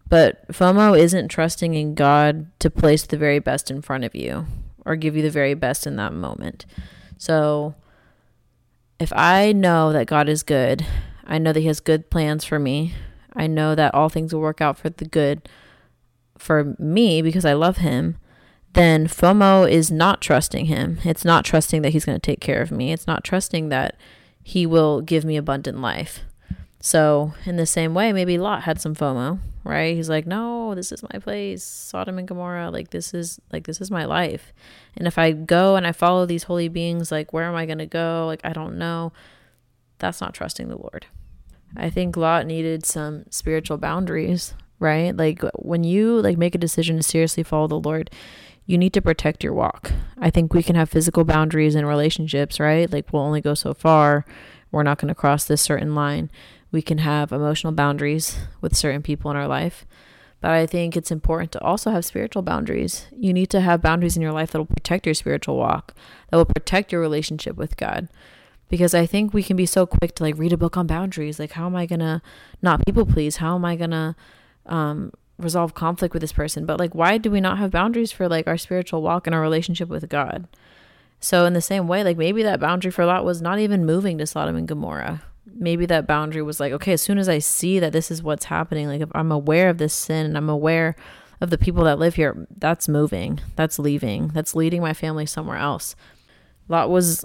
But 0.10 0.48
FOMO 0.52 0.98
isn't 0.98 1.30
trusting 1.30 1.74
in 1.75 1.96
God 1.96 2.48
to 2.60 2.70
place 2.70 3.04
the 3.04 3.18
very 3.18 3.40
best 3.40 3.72
in 3.72 3.82
front 3.82 4.04
of 4.04 4.16
you 4.16 4.46
or 4.86 4.96
give 4.96 5.16
you 5.16 5.22
the 5.22 5.30
very 5.30 5.54
best 5.54 5.88
in 5.88 5.96
that 5.96 6.13
moment. 6.13 6.66
So, 7.18 7.75
if 9.00 9.13
I 9.16 9.54
know 9.54 9.94
that 9.94 10.08
God 10.08 10.30
is 10.30 10.44
good, 10.44 10.86
I 11.25 11.38
know 11.38 11.53
that 11.53 11.62
He 11.62 11.68
has 11.68 11.80
good 11.80 12.10
plans 12.10 12.44
for 12.44 12.60
me, 12.60 12.94
I 13.36 13.48
know 13.48 13.75
that 13.75 13.94
all 13.94 14.10
things 14.10 14.34
will 14.34 14.42
work 14.42 14.62
out 14.62 14.77
for 14.77 14.89
the 14.89 15.06
good 15.06 15.48
for 16.38 16.75
me 16.77 17.22
because 17.22 17.46
I 17.46 17.53
love 17.53 17.77
him, 17.77 18.18
then 18.74 19.08
FOMO 19.08 19.70
is 19.70 19.92
not 19.92 20.22
trusting 20.22 20.65
him. 20.65 21.00
It's 21.03 21.25
not 21.25 21.46
trusting 21.46 21.82
that 21.82 21.92
he's 21.92 22.06
going 22.06 22.20
to 22.20 22.25
take 22.25 22.39
care 22.39 22.62
of 22.62 22.72
me. 22.72 22.92
It's 22.92 23.08
not 23.08 23.24
trusting 23.24 23.70
that 23.70 23.98
he 24.42 24.65
will 24.65 25.01
give 25.01 25.24
me 25.24 25.38
abundant 25.38 25.80
life. 25.80 26.22
So, 26.80 27.34
in 27.46 27.56
the 27.56 27.65
same 27.65 27.94
way, 27.94 28.12
maybe 28.12 28.38
Lot 28.38 28.63
had 28.63 28.82
some 28.82 28.94
FOMO, 28.94 29.39
right? 29.63 29.96
He's 29.96 30.10
like, 30.10 30.27
"No, 30.27 30.75
this 30.75 30.92
is 30.92 31.01
my 31.01 31.20
place, 31.20 31.63
Sodom 31.63 32.20
and 32.20 32.27
Gomorrah. 32.27 32.72
Like 32.72 32.89
this 32.89 33.13
is 33.13 33.39
like 33.53 33.65
this 33.65 33.80
is 33.80 33.89
my 33.89 34.03
life. 34.03 34.51
And 34.98 35.08
if 35.08 35.18
I 35.18 35.32
go 35.32 35.77
and 35.77 35.88
I 35.88 35.94
follow 35.94 36.25
these 36.25 36.44
holy 36.44 36.68
beings, 36.68 37.10
like 37.10 37.32
where 37.32 37.46
am 37.46 37.56
I 37.56 37.65
going 37.65 37.77
to 37.77 37.86
go? 37.86 38.25
Like 38.27 38.42
I 38.44 38.51
don't 38.51 38.77
know." 38.77 39.13
That's 40.03 40.22
not 40.22 40.33
trusting 40.33 40.67
the 40.67 40.77
Lord. 40.77 41.07
I 41.75 41.89
think 41.89 42.15
Lot 42.15 42.45
needed 42.45 42.86
some 42.86 43.25
spiritual 43.31 43.77
boundaries 43.77 44.53
right? 44.83 45.15
Like 45.15 45.41
when 45.55 45.83
you 45.83 46.22
like 46.22 46.38
make 46.38 46.53
a 46.53 46.60
decision 46.60 46.98
to 46.98 47.03
seriously 47.03 47.41
follow 47.41 47.67
the 47.67 47.79
Lord, 47.79 48.12
you 48.65 48.77
need 48.77 48.93
to 48.93 49.01
protect 49.01 49.43
your 49.43 49.53
walk. 49.53 49.91
I 50.19 50.29
think 50.29 50.53
we 50.53 50.62
can 50.62 50.75
have 50.75 50.89
physical 50.89 51.24
boundaries 51.24 51.74
in 51.74 51.86
relationships, 51.86 52.60
right? 52.60 52.91
Like 52.91 53.12
we'll 53.12 53.24
only 53.24 53.41
go 53.41 53.53
so 53.53 53.74
far. 53.74 54.25
We're 54.72 54.83
not 54.83 55.00
going 55.00 55.10
to 55.10 55.15
cross 55.15 55.45
this 55.45 55.62
certain 55.62 55.95
line. 55.95 56.29
We 56.72 56.81
can 56.81 57.00
have 57.00 57.31
emotional 57.31 57.74
boundaries 57.74 58.38
with 58.62 58.75
certain 58.75 59.01
people 59.01 59.31
in 59.31 59.38
our 59.38 59.48
life. 59.48 59.86
But 60.41 60.51
I 60.51 60.65
think 60.65 60.98
it's 60.98 61.12
important 61.12 61.53
to 61.53 61.62
also 61.62 61.91
have 61.91 62.03
spiritual 62.03 62.41
boundaries. 62.41 63.07
You 63.15 63.31
need 63.31 63.50
to 63.51 63.62
have 63.62 63.81
boundaries 63.81 64.17
in 64.17 64.22
your 64.22 64.33
life 64.33 64.51
that 64.51 64.57
will 64.57 64.65
protect 64.65 65.05
your 65.05 65.13
spiritual 65.13 65.55
walk, 65.55 65.93
that 66.29 66.38
will 66.38 66.45
protect 66.45 66.91
your 66.91 67.00
relationship 67.00 67.55
with 67.55 67.77
God. 67.77 68.10
Because 68.74 68.96
I 68.96 69.06
think 69.06 69.36
we 69.36 69.44
can 69.44 69.56
be 69.56 69.68
so 69.68 69.86
quick 69.86 70.15
to 70.15 70.24
like 70.24 70.36
read 70.36 70.51
a 70.51 70.58
book 70.58 70.77
on 70.77 70.88
boundaries. 70.88 71.38
Like, 71.38 71.51
how 71.51 71.68
am 71.68 71.75
I 71.75 71.86
to 71.86 72.24
not 72.63 72.84
people 72.84 73.06
please? 73.06 73.36
How 73.36 73.53
am 73.53 73.63
I 73.63 73.75
to 73.75 74.15
um, 74.65 75.12
resolve 75.38 75.75
conflict 75.75 76.15
with 76.15 76.22
this 76.22 76.34
person? 76.34 76.65
But 76.65 76.80
like, 76.80 76.96
why 76.96 77.20
do 77.20 77.30
we 77.30 77.39
not 77.39 77.60
have 77.60 77.70
boundaries 77.70 78.12
for 78.12 78.27
like 78.27 78.48
our 78.48 78.58
spiritual 78.58 79.03
walk 79.03 79.27
and 79.27 79.36
our 79.36 79.42
relationship 79.42 79.89
with 79.89 80.10
God? 80.10 80.48
So, 81.20 81.46
in 81.46 81.53
the 81.53 81.62
same 81.62 81.88
way, 81.88 82.03
like 82.03 82.18
maybe 82.18 82.42
that 82.42 82.60
boundary 82.60 82.89
for 82.89 83.06
Lot 83.06 83.24
was 83.24 83.44
not 83.44 83.60
even 83.60 83.86
moving 83.86 84.18
to 84.18 84.25
Sodom 84.25 84.56
and 84.56 84.68
Gomorrah 84.68 85.22
maybe 85.56 85.86
that 85.86 86.08
boundary 86.08 86.42
was 86.42 86.60
like, 86.60 86.74
okay, 86.74 86.94
as 86.94 87.01
soon 87.01 87.20
as 87.20 87.30
I 87.30 87.38
see 87.38 87.77
that 87.77 87.94
this 87.94 88.10
is 88.10 88.24
what's 88.24 88.46
happening, 88.46 88.88
like 88.88 89.01
if 89.01 89.10
I'm 89.13 89.32
aware 89.32 89.70
of 89.70 89.77
this 89.77 89.94
sin 89.94 90.25
and 90.25 90.36
I'm 90.36 90.50
aware 90.50 90.96
of 91.42 91.51
the 91.51 91.58
people 91.60 91.84
that 91.84 92.00
live 92.00 92.15
here, 92.15 92.48
that's 92.58 92.88
moving, 92.88 93.39
that's 93.56 93.77
leaving, 93.77 94.30
that's 94.30 94.56
leading 94.56 94.82
my 94.82 94.94
family 94.94 95.27
somewhere 95.27 95.58
else. 95.58 95.96
Lot 96.70 96.89
was 96.89 97.24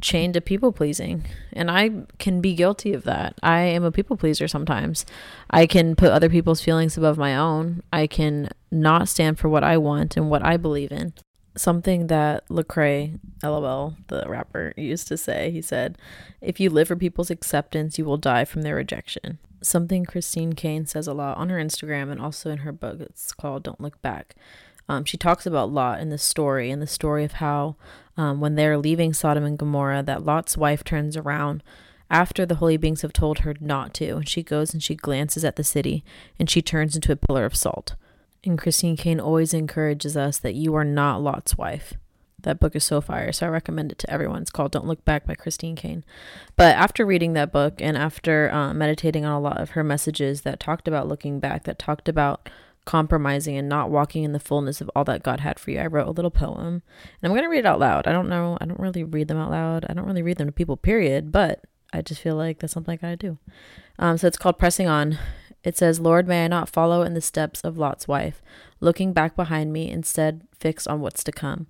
chained 0.00 0.34
to 0.34 0.40
people 0.40 0.72
pleasing, 0.72 1.24
and 1.52 1.70
I 1.70 1.90
can 2.18 2.40
be 2.40 2.54
guilty 2.54 2.92
of 2.92 3.04
that. 3.04 3.34
I 3.42 3.60
am 3.60 3.84
a 3.84 3.92
people 3.92 4.16
pleaser 4.16 4.48
sometimes. 4.48 5.04
I 5.50 5.66
can 5.66 5.96
put 5.96 6.10
other 6.10 6.28
people's 6.28 6.62
feelings 6.62 6.96
above 6.96 7.18
my 7.18 7.36
own. 7.36 7.82
I 7.92 8.06
can 8.06 8.50
not 8.70 9.08
stand 9.08 9.38
for 9.38 9.48
what 9.48 9.64
I 9.64 9.76
want 9.76 10.16
and 10.16 10.30
what 10.30 10.44
I 10.44 10.56
believe 10.56 10.92
in 10.92 11.14
something 11.58 12.06
that 12.06 12.48
Lecrae, 12.48 13.18
LOL, 13.42 13.96
the 14.08 14.24
rapper, 14.26 14.72
used 14.76 15.08
to 15.08 15.16
say. 15.16 15.50
He 15.50 15.60
said, 15.60 15.98
If 16.40 16.60
you 16.60 16.70
live 16.70 16.88
for 16.88 16.96
people's 16.96 17.30
acceptance, 17.30 17.98
you 17.98 18.04
will 18.04 18.16
die 18.16 18.44
from 18.44 18.62
their 18.62 18.76
rejection. 18.76 19.38
Something 19.60 20.04
Christine 20.04 20.52
Caine 20.52 20.86
says 20.86 21.06
a 21.06 21.14
lot 21.14 21.36
on 21.36 21.48
her 21.48 21.58
Instagram 21.58 22.10
and 22.10 22.20
also 22.20 22.50
in 22.50 22.58
her 22.58 22.72
book. 22.72 23.00
It's 23.00 23.32
called 23.32 23.64
Don't 23.64 23.80
Look 23.80 24.00
Back. 24.02 24.36
Um, 24.88 25.04
she 25.04 25.16
talks 25.16 25.44
about 25.44 25.70
Lot 25.70 26.00
in 26.00 26.08
the 26.08 26.18
story, 26.18 26.70
and 26.70 26.80
the 26.80 26.86
story 26.86 27.24
of 27.24 27.32
how 27.32 27.76
um, 28.18 28.40
when 28.40 28.56
they're 28.56 28.76
leaving 28.76 29.14
Sodom 29.14 29.44
and 29.44 29.56
Gomorrah, 29.56 30.02
that 30.02 30.24
Lot's 30.24 30.56
wife 30.58 30.82
turns 30.84 31.16
around 31.16 31.62
after 32.10 32.44
the 32.44 32.56
holy 32.56 32.76
beings 32.76 33.02
have 33.02 33.12
told 33.12 33.40
her 33.40 33.54
not 33.60 33.94
to, 33.94 34.16
and 34.16 34.28
she 34.28 34.42
goes 34.42 34.72
and 34.74 34.82
she 34.82 34.94
glances 34.94 35.44
at 35.44 35.56
the 35.56 35.64
city, 35.64 36.04
and 36.38 36.50
she 36.50 36.60
turns 36.60 36.94
into 36.96 37.12
a 37.12 37.16
pillar 37.16 37.44
of 37.44 37.54
salt. 37.54 37.94
And 38.44 38.58
Christine 38.58 38.96
Caine 38.96 39.20
always 39.20 39.54
encourages 39.54 40.16
us 40.16 40.38
that 40.38 40.54
you 40.54 40.74
are 40.74 40.84
not 40.84 41.22
Lot's 41.22 41.56
wife. 41.56 41.94
That 42.42 42.60
book 42.60 42.74
is 42.74 42.84
so 42.84 43.00
fire, 43.00 43.32
so 43.32 43.46
I 43.46 43.50
recommend 43.50 43.92
it 43.92 43.98
to 43.98 44.10
everyone. 44.10 44.42
It's 44.42 44.50
called 44.50 44.72
Don't 44.72 44.86
Look 44.86 45.04
Back 45.04 45.26
by 45.26 45.34
Christine 45.34 45.76
Caine. 45.76 46.04
But 46.56 46.76
after 46.76 47.04
reading 47.04 47.34
that 47.34 47.52
book 47.52 47.74
and 47.80 47.96
after 47.96 48.50
uh, 48.50 48.72
meditating 48.72 49.24
on 49.24 49.32
a 49.32 49.40
lot 49.40 49.60
of 49.60 49.70
her 49.70 49.84
messages 49.84 50.42
that 50.42 50.60
talked 50.60 50.88
about 50.88 51.08
looking 51.08 51.40
back, 51.40 51.64
that 51.64 51.78
talked 51.78 52.08
about 52.08 52.48
compromising 52.88 53.54
and 53.54 53.68
not 53.68 53.90
walking 53.90 54.24
in 54.24 54.32
the 54.32 54.40
fullness 54.40 54.80
of 54.80 54.90
all 54.96 55.04
that 55.04 55.22
God 55.22 55.40
had 55.40 55.58
for 55.58 55.70
you, 55.70 55.78
I 55.78 55.86
wrote 55.86 56.08
a 56.08 56.12
little 56.12 56.30
poem. 56.30 56.66
And 56.66 56.82
I'm 57.22 57.32
going 57.32 57.42
to 57.42 57.48
read 57.50 57.58
it 57.58 57.66
out 57.66 57.78
loud. 57.78 58.06
I 58.06 58.12
don't 58.12 58.30
know, 58.30 58.56
I 58.62 58.64
don't 58.64 58.80
really 58.80 59.04
read 59.04 59.28
them 59.28 59.36
out 59.36 59.50
loud. 59.50 59.84
I 59.90 59.92
don't 59.92 60.06
really 60.06 60.22
read 60.22 60.38
them 60.38 60.48
to 60.48 60.52
people, 60.52 60.78
period. 60.78 61.30
But 61.30 61.60
I 61.92 62.00
just 62.00 62.22
feel 62.22 62.34
like 62.34 62.60
that's 62.60 62.72
something 62.72 62.94
I 62.94 62.96
got 62.96 63.10
to 63.10 63.16
do. 63.16 63.38
Um, 63.98 64.16
so 64.16 64.26
it's 64.26 64.38
called 64.38 64.58
Pressing 64.58 64.88
On. 64.88 65.18
It 65.62 65.76
says, 65.76 66.00
Lord, 66.00 66.26
may 66.26 66.46
I 66.46 66.48
not 66.48 66.70
follow 66.70 67.02
in 67.02 67.12
the 67.12 67.20
steps 67.20 67.62
of 67.62 67.76
Lot's 67.76 68.08
wife, 68.08 68.40
looking 68.80 69.12
back 69.12 69.36
behind 69.36 69.70
me, 69.70 69.90
instead 69.90 70.44
fix 70.58 70.86
on 70.86 71.02
what's 71.02 71.22
to 71.24 71.32
come. 71.32 71.66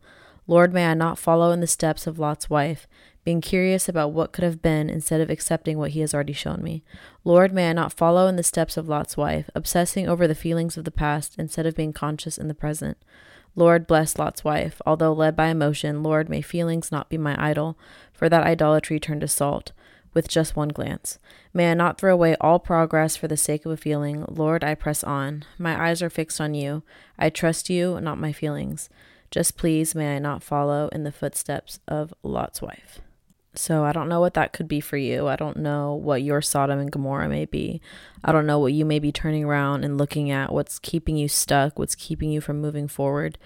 Lord, 0.46 0.72
may 0.72 0.86
I 0.86 0.94
not 0.94 1.18
follow 1.18 1.50
in 1.50 1.58
the 1.58 1.66
steps 1.66 2.06
of 2.06 2.20
Lot's 2.20 2.48
wife, 2.48 2.86
being 3.28 3.40
curious 3.42 3.90
about 3.90 4.10
what 4.10 4.32
could 4.32 4.42
have 4.42 4.62
been 4.62 4.88
instead 4.88 5.20
of 5.20 5.28
accepting 5.28 5.76
what 5.76 5.90
he 5.90 6.00
has 6.00 6.14
already 6.14 6.32
shown 6.32 6.62
me. 6.62 6.82
Lord, 7.24 7.52
may 7.52 7.68
I 7.68 7.74
not 7.74 7.92
follow 7.92 8.26
in 8.26 8.36
the 8.36 8.42
steps 8.42 8.78
of 8.78 8.88
Lot's 8.88 9.18
wife, 9.18 9.50
obsessing 9.54 10.08
over 10.08 10.26
the 10.26 10.34
feelings 10.34 10.78
of 10.78 10.86
the 10.86 10.90
past 10.90 11.34
instead 11.38 11.66
of 11.66 11.76
being 11.76 11.92
conscious 11.92 12.38
in 12.38 12.48
the 12.48 12.54
present. 12.54 12.96
Lord, 13.54 13.86
bless 13.86 14.18
Lot's 14.18 14.44
wife. 14.44 14.80
Although 14.86 15.12
led 15.12 15.36
by 15.36 15.48
emotion, 15.48 16.02
Lord, 16.02 16.30
may 16.30 16.40
feelings 16.40 16.90
not 16.90 17.10
be 17.10 17.18
my 17.18 17.36
idol, 17.38 17.78
for 18.14 18.30
that 18.30 18.44
idolatry 18.44 18.98
turned 18.98 19.20
to 19.20 19.28
salt 19.28 19.72
with 20.14 20.26
just 20.26 20.56
one 20.56 20.70
glance. 20.70 21.18
May 21.52 21.70
I 21.70 21.74
not 21.74 21.98
throw 22.00 22.14
away 22.14 22.34
all 22.40 22.58
progress 22.58 23.14
for 23.14 23.28
the 23.28 23.36
sake 23.36 23.66
of 23.66 23.72
a 23.72 23.76
feeling. 23.76 24.24
Lord, 24.26 24.64
I 24.64 24.74
press 24.74 25.04
on. 25.04 25.44
My 25.58 25.78
eyes 25.78 26.00
are 26.00 26.08
fixed 26.08 26.40
on 26.40 26.54
you. 26.54 26.82
I 27.18 27.28
trust 27.28 27.68
you, 27.68 28.00
not 28.00 28.16
my 28.16 28.32
feelings. 28.32 28.88
Just 29.30 29.58
please, 29.58 29.94
may 29.94 30.16
I 30.16 30.18
not 30.18 30.42
follow 30.42 30.88
in 30.92 31.04
the 31.04 31.12
footsteps 31.12 31.78
of 31.86 32.14
Lot's 32.22 32.62
wife. 32.62 33.02
So 33.58 33.84
I 33.84 33.90
don't 33.90 34.08
know 34.08 34.20
what 34.20 34.34
that 34.34 34.52
could 34.52 34.68
be 34.68 34.80
for 34.80 34.96
you. 34.96 35.26
I 35.26 35.34
don't 35.34 35.56
know 35.56 35.92
what 35.92 36.22
your 36.22 36.40
Sodom 36.40 36.78
and 36.78 36.92
Gomorrah 36.92 37.28
may 37.28 37.44
be. 37.44 37.80
I 38.22 38.30
don't 38.30 38.46
know 38.46 38.60
what 38.60 38.72
you 38.72 38.84
may 38.84 39.00
be 39.00 39.10
turning 39.10 39.44
around 39.44 39.82
and 39.82 39.98
looking 39.98 40.30
at, 40.30 40.52
what's 40.52 40.78
keeping 40.78 41.16
you 41.16 41.26
stuck, 41.26 41.76
what's 41.76 41.96
keeping 41.96 42.30
you 42.30 42.40
from 42.40 42.60
moving 42.60 42.86
forward. 42.86 43.36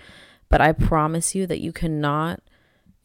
But 0.51 0.61
I 0.61 0.72
promise 0.72 1.35
you 1.35 1.46
that 1.46 1.62
you 1.62 1.72
cannot 1.72 2.42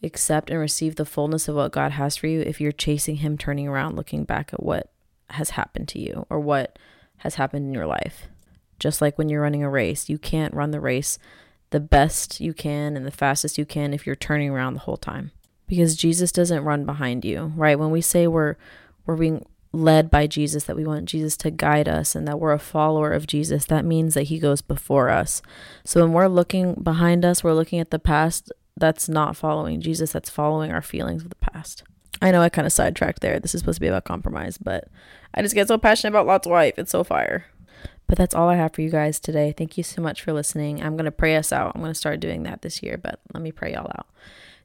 accept 0.04 0.50
and 0.50 0.60
receive 0.60 0.98
the 0.98 1.06
fullness 1.06 1.48
of 1.48 1.56
what 1.56 1.72
God 1.72 1.94
has 1.94 2.18
for 2.18 2.28
you 2.28 2.42
if 2.42 2.60
you're 2.60 2.74
chasing 2.74 3.16
Him, 3.16 3.38
turning 3.38 3.70
around, 3.70 3.96
looking 3.96 4.26
back 4.26 4.54
at 4.54 4.62
what 4.62 4.92
has 5.30 5.52
happened 5.52 5.88
to 5.90 6.00
you 6.00 6.26
or 6.30 6.42
what 6.42 6.78
has 7.20 7.36
happened 7.36 7.68
in 7.68 7.74
your 7.74 7.88
life. 7.88 8.28
Just 8.80 9.02
like 9.02 9.18
when 9.18 9.30
you're 9.30 9.42
running 9.42 9.64
a 9.64 9.70
race, 9.70 10.10
you 10.10 10.18
can't 10.18 10.54
run 10.54 10.72
the 10.72 10.82
race 10.82 11.18
the 11.70 11.80
best 11.80 12.40
you 12.40 12.54
can 12.54 12.96
and 12.96 13.06
the 13.06 13.12
fastest 13.12 13.58
you 13.58 13.66
can 13.66 13.94
if 13.94 14.06
you're 14.06 14.16
turning 14.16 14.50
around 14.50 14.74
the 14.74 14.82
whole 14.82 14.98
time. 14.98 15.32
Because 15.68 15.96
Jesus 15.96 16.32
doesn't 16.32 16.64
run 16.64 16.86
behind 16.86 17.26
you, 17.26 17.52
right? 17.56 17.78
When 17.78 17.92
we 17.92 18.02
say 18.02 18.28
we're 18.28 18.56
we're 19.06 19.18
being 19.18 19.46
led 19.74 20.10
by 20.10 20.28
Jesus, 20.28 20.64
that 20.66 20.76
we 20.76 20.86
want 20.86 21.06
Jesus 21.06 21.38
to 21.38 21.52
guide 21.52 21.88
us 21.88 22.16
and 22.16 22.28
that 22.28 22.40
we're 22.40 22.54
a 22.54 22.60
follower 22.60 23.12
of 23.12 23.28
Jesus, 23.28 23.66
that 23.66 23.86
means 23.86 24.14
that 24.14 24.24
he 24.24 24.40
goes 24.40 24.62
before 24.62 25.10
us. 25.10 25.42
So 25.84 26.02
when 26.02 26.14
we're 26.14 26.28
looking 26.28 26.74
behind 26.76 27.26
us, 27.26 27.44
we're 27.44 27.54
looking 27.54 27.80
at 27.80 27.92
the 27.92 28.00
past 28.00 28.52
that's 28.76 29.10
not 29.10 29.36
following 29.36 29.82
Jesus, 29.82 30.12
that's 30.12 30.30
following 30.30 30.72
our 30.72 30.82
feelings 30.82 31.24
of 31.24 31.30
the 31.30 31.36
past. 31.36 31.84
I 32.22 32.32
know 32.32 32.42
I 32.42 32.50
kind 32.50 32.66
of 32.66 32.74
sidetracked 32.74 33.22
there. 33.22 33.40
This 33.40 33.54
is 33.54 33.60
supposed 33.60 33.78
to 33.78 33.82
be 33.82 33.88
about 33.88 34.06
compromise, 34.06 34.58
but 34.58 34.88
I 35.34 35.42
just 35.42 35.56
get 35.56 35.68
so 35.68 35.78
passionate 35.78 36.12
about 36.12 36.26
Lot's 36.26 36.48
wife. 36.48 36.76
It's 36.78 36.92
so 36.92 37.04
fire. 37.04 37.46
But 38.08 38.18
that's 38.18 38.34
all 38.34 38.50
I 38.50 38.56
have 38.56 38.74
for 38.74 38.82
you 38.82 38.90
guys 38.90 39.20
today. 39.20 39.54
Thank 39.56 39.78
you 39.78 39.84
so 39.84 40.02
much 40.02 40.22
for 40.22 40.32
listening. 40.32 40.82
I'm 40.82 40.96
going 40.96 41.06
to 41.06 41.12
pray 41.12 41.36
us 41.36 41.52
out. 41.52 41.74
I'm 41.76 41.82
going 41.82 41.92
to 41.92 42.00
start 42.00 42.20
doing 42.20 42.44
that 42.44 42.62
this 42.62 42.82
year, 42.82 42.98
but 42.98 43.20
let 43.34 43.44
me 43.44 43.52
pray 43.52 43.74
y'all 43.74 43.92
out. 43.98 44.08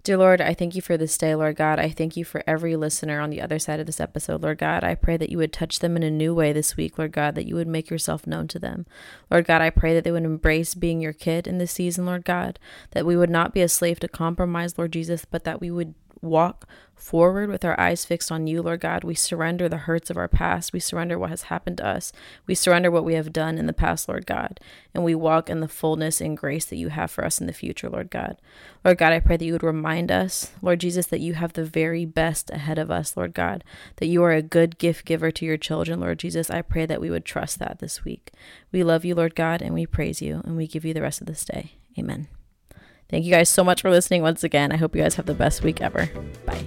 Dear 0.04 0.16
Lord, 0.16 0.40
I 0.40 0.52
thank 0.52 0.74
you 0.74 0.82
for 0.82 0.96
this 0.96 1.16
day, 1.16 1.32
Lord 1.36 1.54
God. 1.54 1.78
I 1.78 1.88
thank 1.88 2.16
you 2.16 2.24
for 2.24 2.42
every 2.44 2.74
listener 2.74 3.20
on 3.20 3.30
the 3.30 3.40
other 3.40 3.60
side 3.60 3.78
of 3.78 3.86
this 3.86 4.00
episode, 4.00 4.42
Lord 4.42 4.58
God. 4.58 4.82
I 4.82 4.96
pray 4.96 5.16
that 5.16 5.30
you 5.30 5.38
would 5.38 5.52
touch 5.52 5.78
them 5.78 5.96
in 5.96 6.02
a 6.02 6.10
new 6.10 6.34
way 6.34 6.52
this 6.52 6.76
week, 6.76 6.98
Lord 6.98 7.12
God, 7.12 7.36
that 7.36 7.46
you 7.46 7.54
would 7.54 7.68
make 7.68 7.88
yourself 7.88 8.26
known 8.26 8.48
to 8.48 8.58
them. 8.58 8.84
Lord 9.30 9.46
God, 9.46 9.62
I 9.62 9.70
pray 9.70 9.94
that 9.94 10.02
they 10.02 10.10
would 10.10 10.24
embrace 10.24 10.74
being 10.74 11.00
your 11.00 11.12
kid 11.12 11.46
in 11.46 11.58
this 11.58 11.70
season, 11.70 12.04
Lord 12.04 12.24
God, 12.24 12.58
that 12.90 13.06
we 13.06 13.16
would 13.16 13.30
not 13.30 13.54
be 13.54 13.60
a 13.60 13.68
slave 13.68 14.00
to 14.00 14.08
compromise, 14.08 14.76
Lord 14.76 14.92
Jesus, 14.92 15.24
but 15.24 15.44
that 15.44 15.60
we 15.60 15.70
would 15.70 15.94
walk 16.22 16.68
forward 16.94 17.50
with 17.50 17.64
our 17.64 17.78
eyes 17.78 18.04
fixed 18.04 18.30
on 18.30 18.46
you, 18.46 18.62
Lord 18.62 18.80
God. 18.80 19.02
We 19.02 19.14
surrender 19.14 19.68
the 19.68 19.76
hurts 19.76 20.08
of 20.08 20.16
our 20.16 20.28
past. 20.28 20.72
We 20.72 20.78
surrender 20.78 21.18
what 21.18 21.30
has 21.30 21.42
happened 21.42 21.78
to 21.78 21.86
us. 21.86 22.12
We 22.46 22.54
surrender 22.54 22.90
what 22.90 23.04
we 23.04 23.14
have 23.14 23.32
done 23.32 23.58
in 23.58 23.66
the 23.66 23.72
past, 23.72 24.08
Lord 24.08 24.24
God. 24.24 24.60
And 24.94 25.02
we 25.02 25.14
walk 25.14 25.50
in 25.50 25.60
the 25.60 25.68
fullness 25.68 26.20
and 26.20 26.36
grace 26.36 26.64
that 26.66 26.76
you 26.76 26.88
have 26.88 27.10
for 27.10 27.24
us 27.24 27.40
in 27.40 27.48
the 27.48 27.52
future, 27.52 27.90
Lord 27.90 28.10
God. 28.10 28.40
Lord 28.84 28.98
God, 28.98 29.12
I 29.12 29.20
pray 29.20 29.36
that 29.36 29.44
you 29.44 29.52
would 29.52 29.64
remind 29.64 30.12
us, 30.12 30.52
Lord 30.62 30.78
Jesus, 30.80 31.06
that 31.06 31.20
you 31.20 31.34
have 31.34 31.54
the 31.54 31.64
very 31.64 32.04
best 32.04 32.50
ahead 32.50 32.78
of 32.78 32.90
us, 32.90 33.16
Lord 33.16 33.34
God, 33.34 33.64
that 33.96 34.06
you 34.06 34.22
are 34.22 34.32
a 34.32 34.42
good 34.42 34.78
gift 34.78 35.04
giver 35.04 35.32
to 35.32 35.44
your 35.44 35.56
children, 35.56 36.00
Lord 36.00 36.20
Jesus. 36.20 36.50
I 36.50 36.62
pray 36.62 36.86
that 36.86 37.00
we 37.00 37.10
would 37.10 37.24
trust 37.24 37.58
that 37.58 37.80
this 37.80 38.04
week. 38.04 38.30
We 38.70 38.84
love 38.84 39.04
you, 39.04 39.16
Lord 39.16 39.34
God, 39.34 39.60
and 39.60 39.74
we 39.74 39.86
praise 39.86 40.22
you, 40.22 40.40
and 40.44 40.56
we 40.56 40.68
give 40.68 40.84
you 40.84 40.94
the 40.94 41.02
rest 41.02 41.20
of 41.20 41.26
this 41.26 41.44
day. 41.44 41.72
Amen. 41.98 42.28
Thank 43.12 43.26
you 43.26 43.30
guys 43.30 43.50
so 43.50 43.62
much 43.62 43.82
for 43.82 43.90
listening 43.90 44.22
once 44.22 44.42
again. 44.42 44.72
I 44.72 44.78
hope 44.78 44.96
you 44.96 45.02
guys 45.02 45.16
have 45.16 45.26
the 45.26 45.34
best 45.34 45.62
week 45.62 45.82
ever. 45.82 46.10
Bye. 46.46 46.64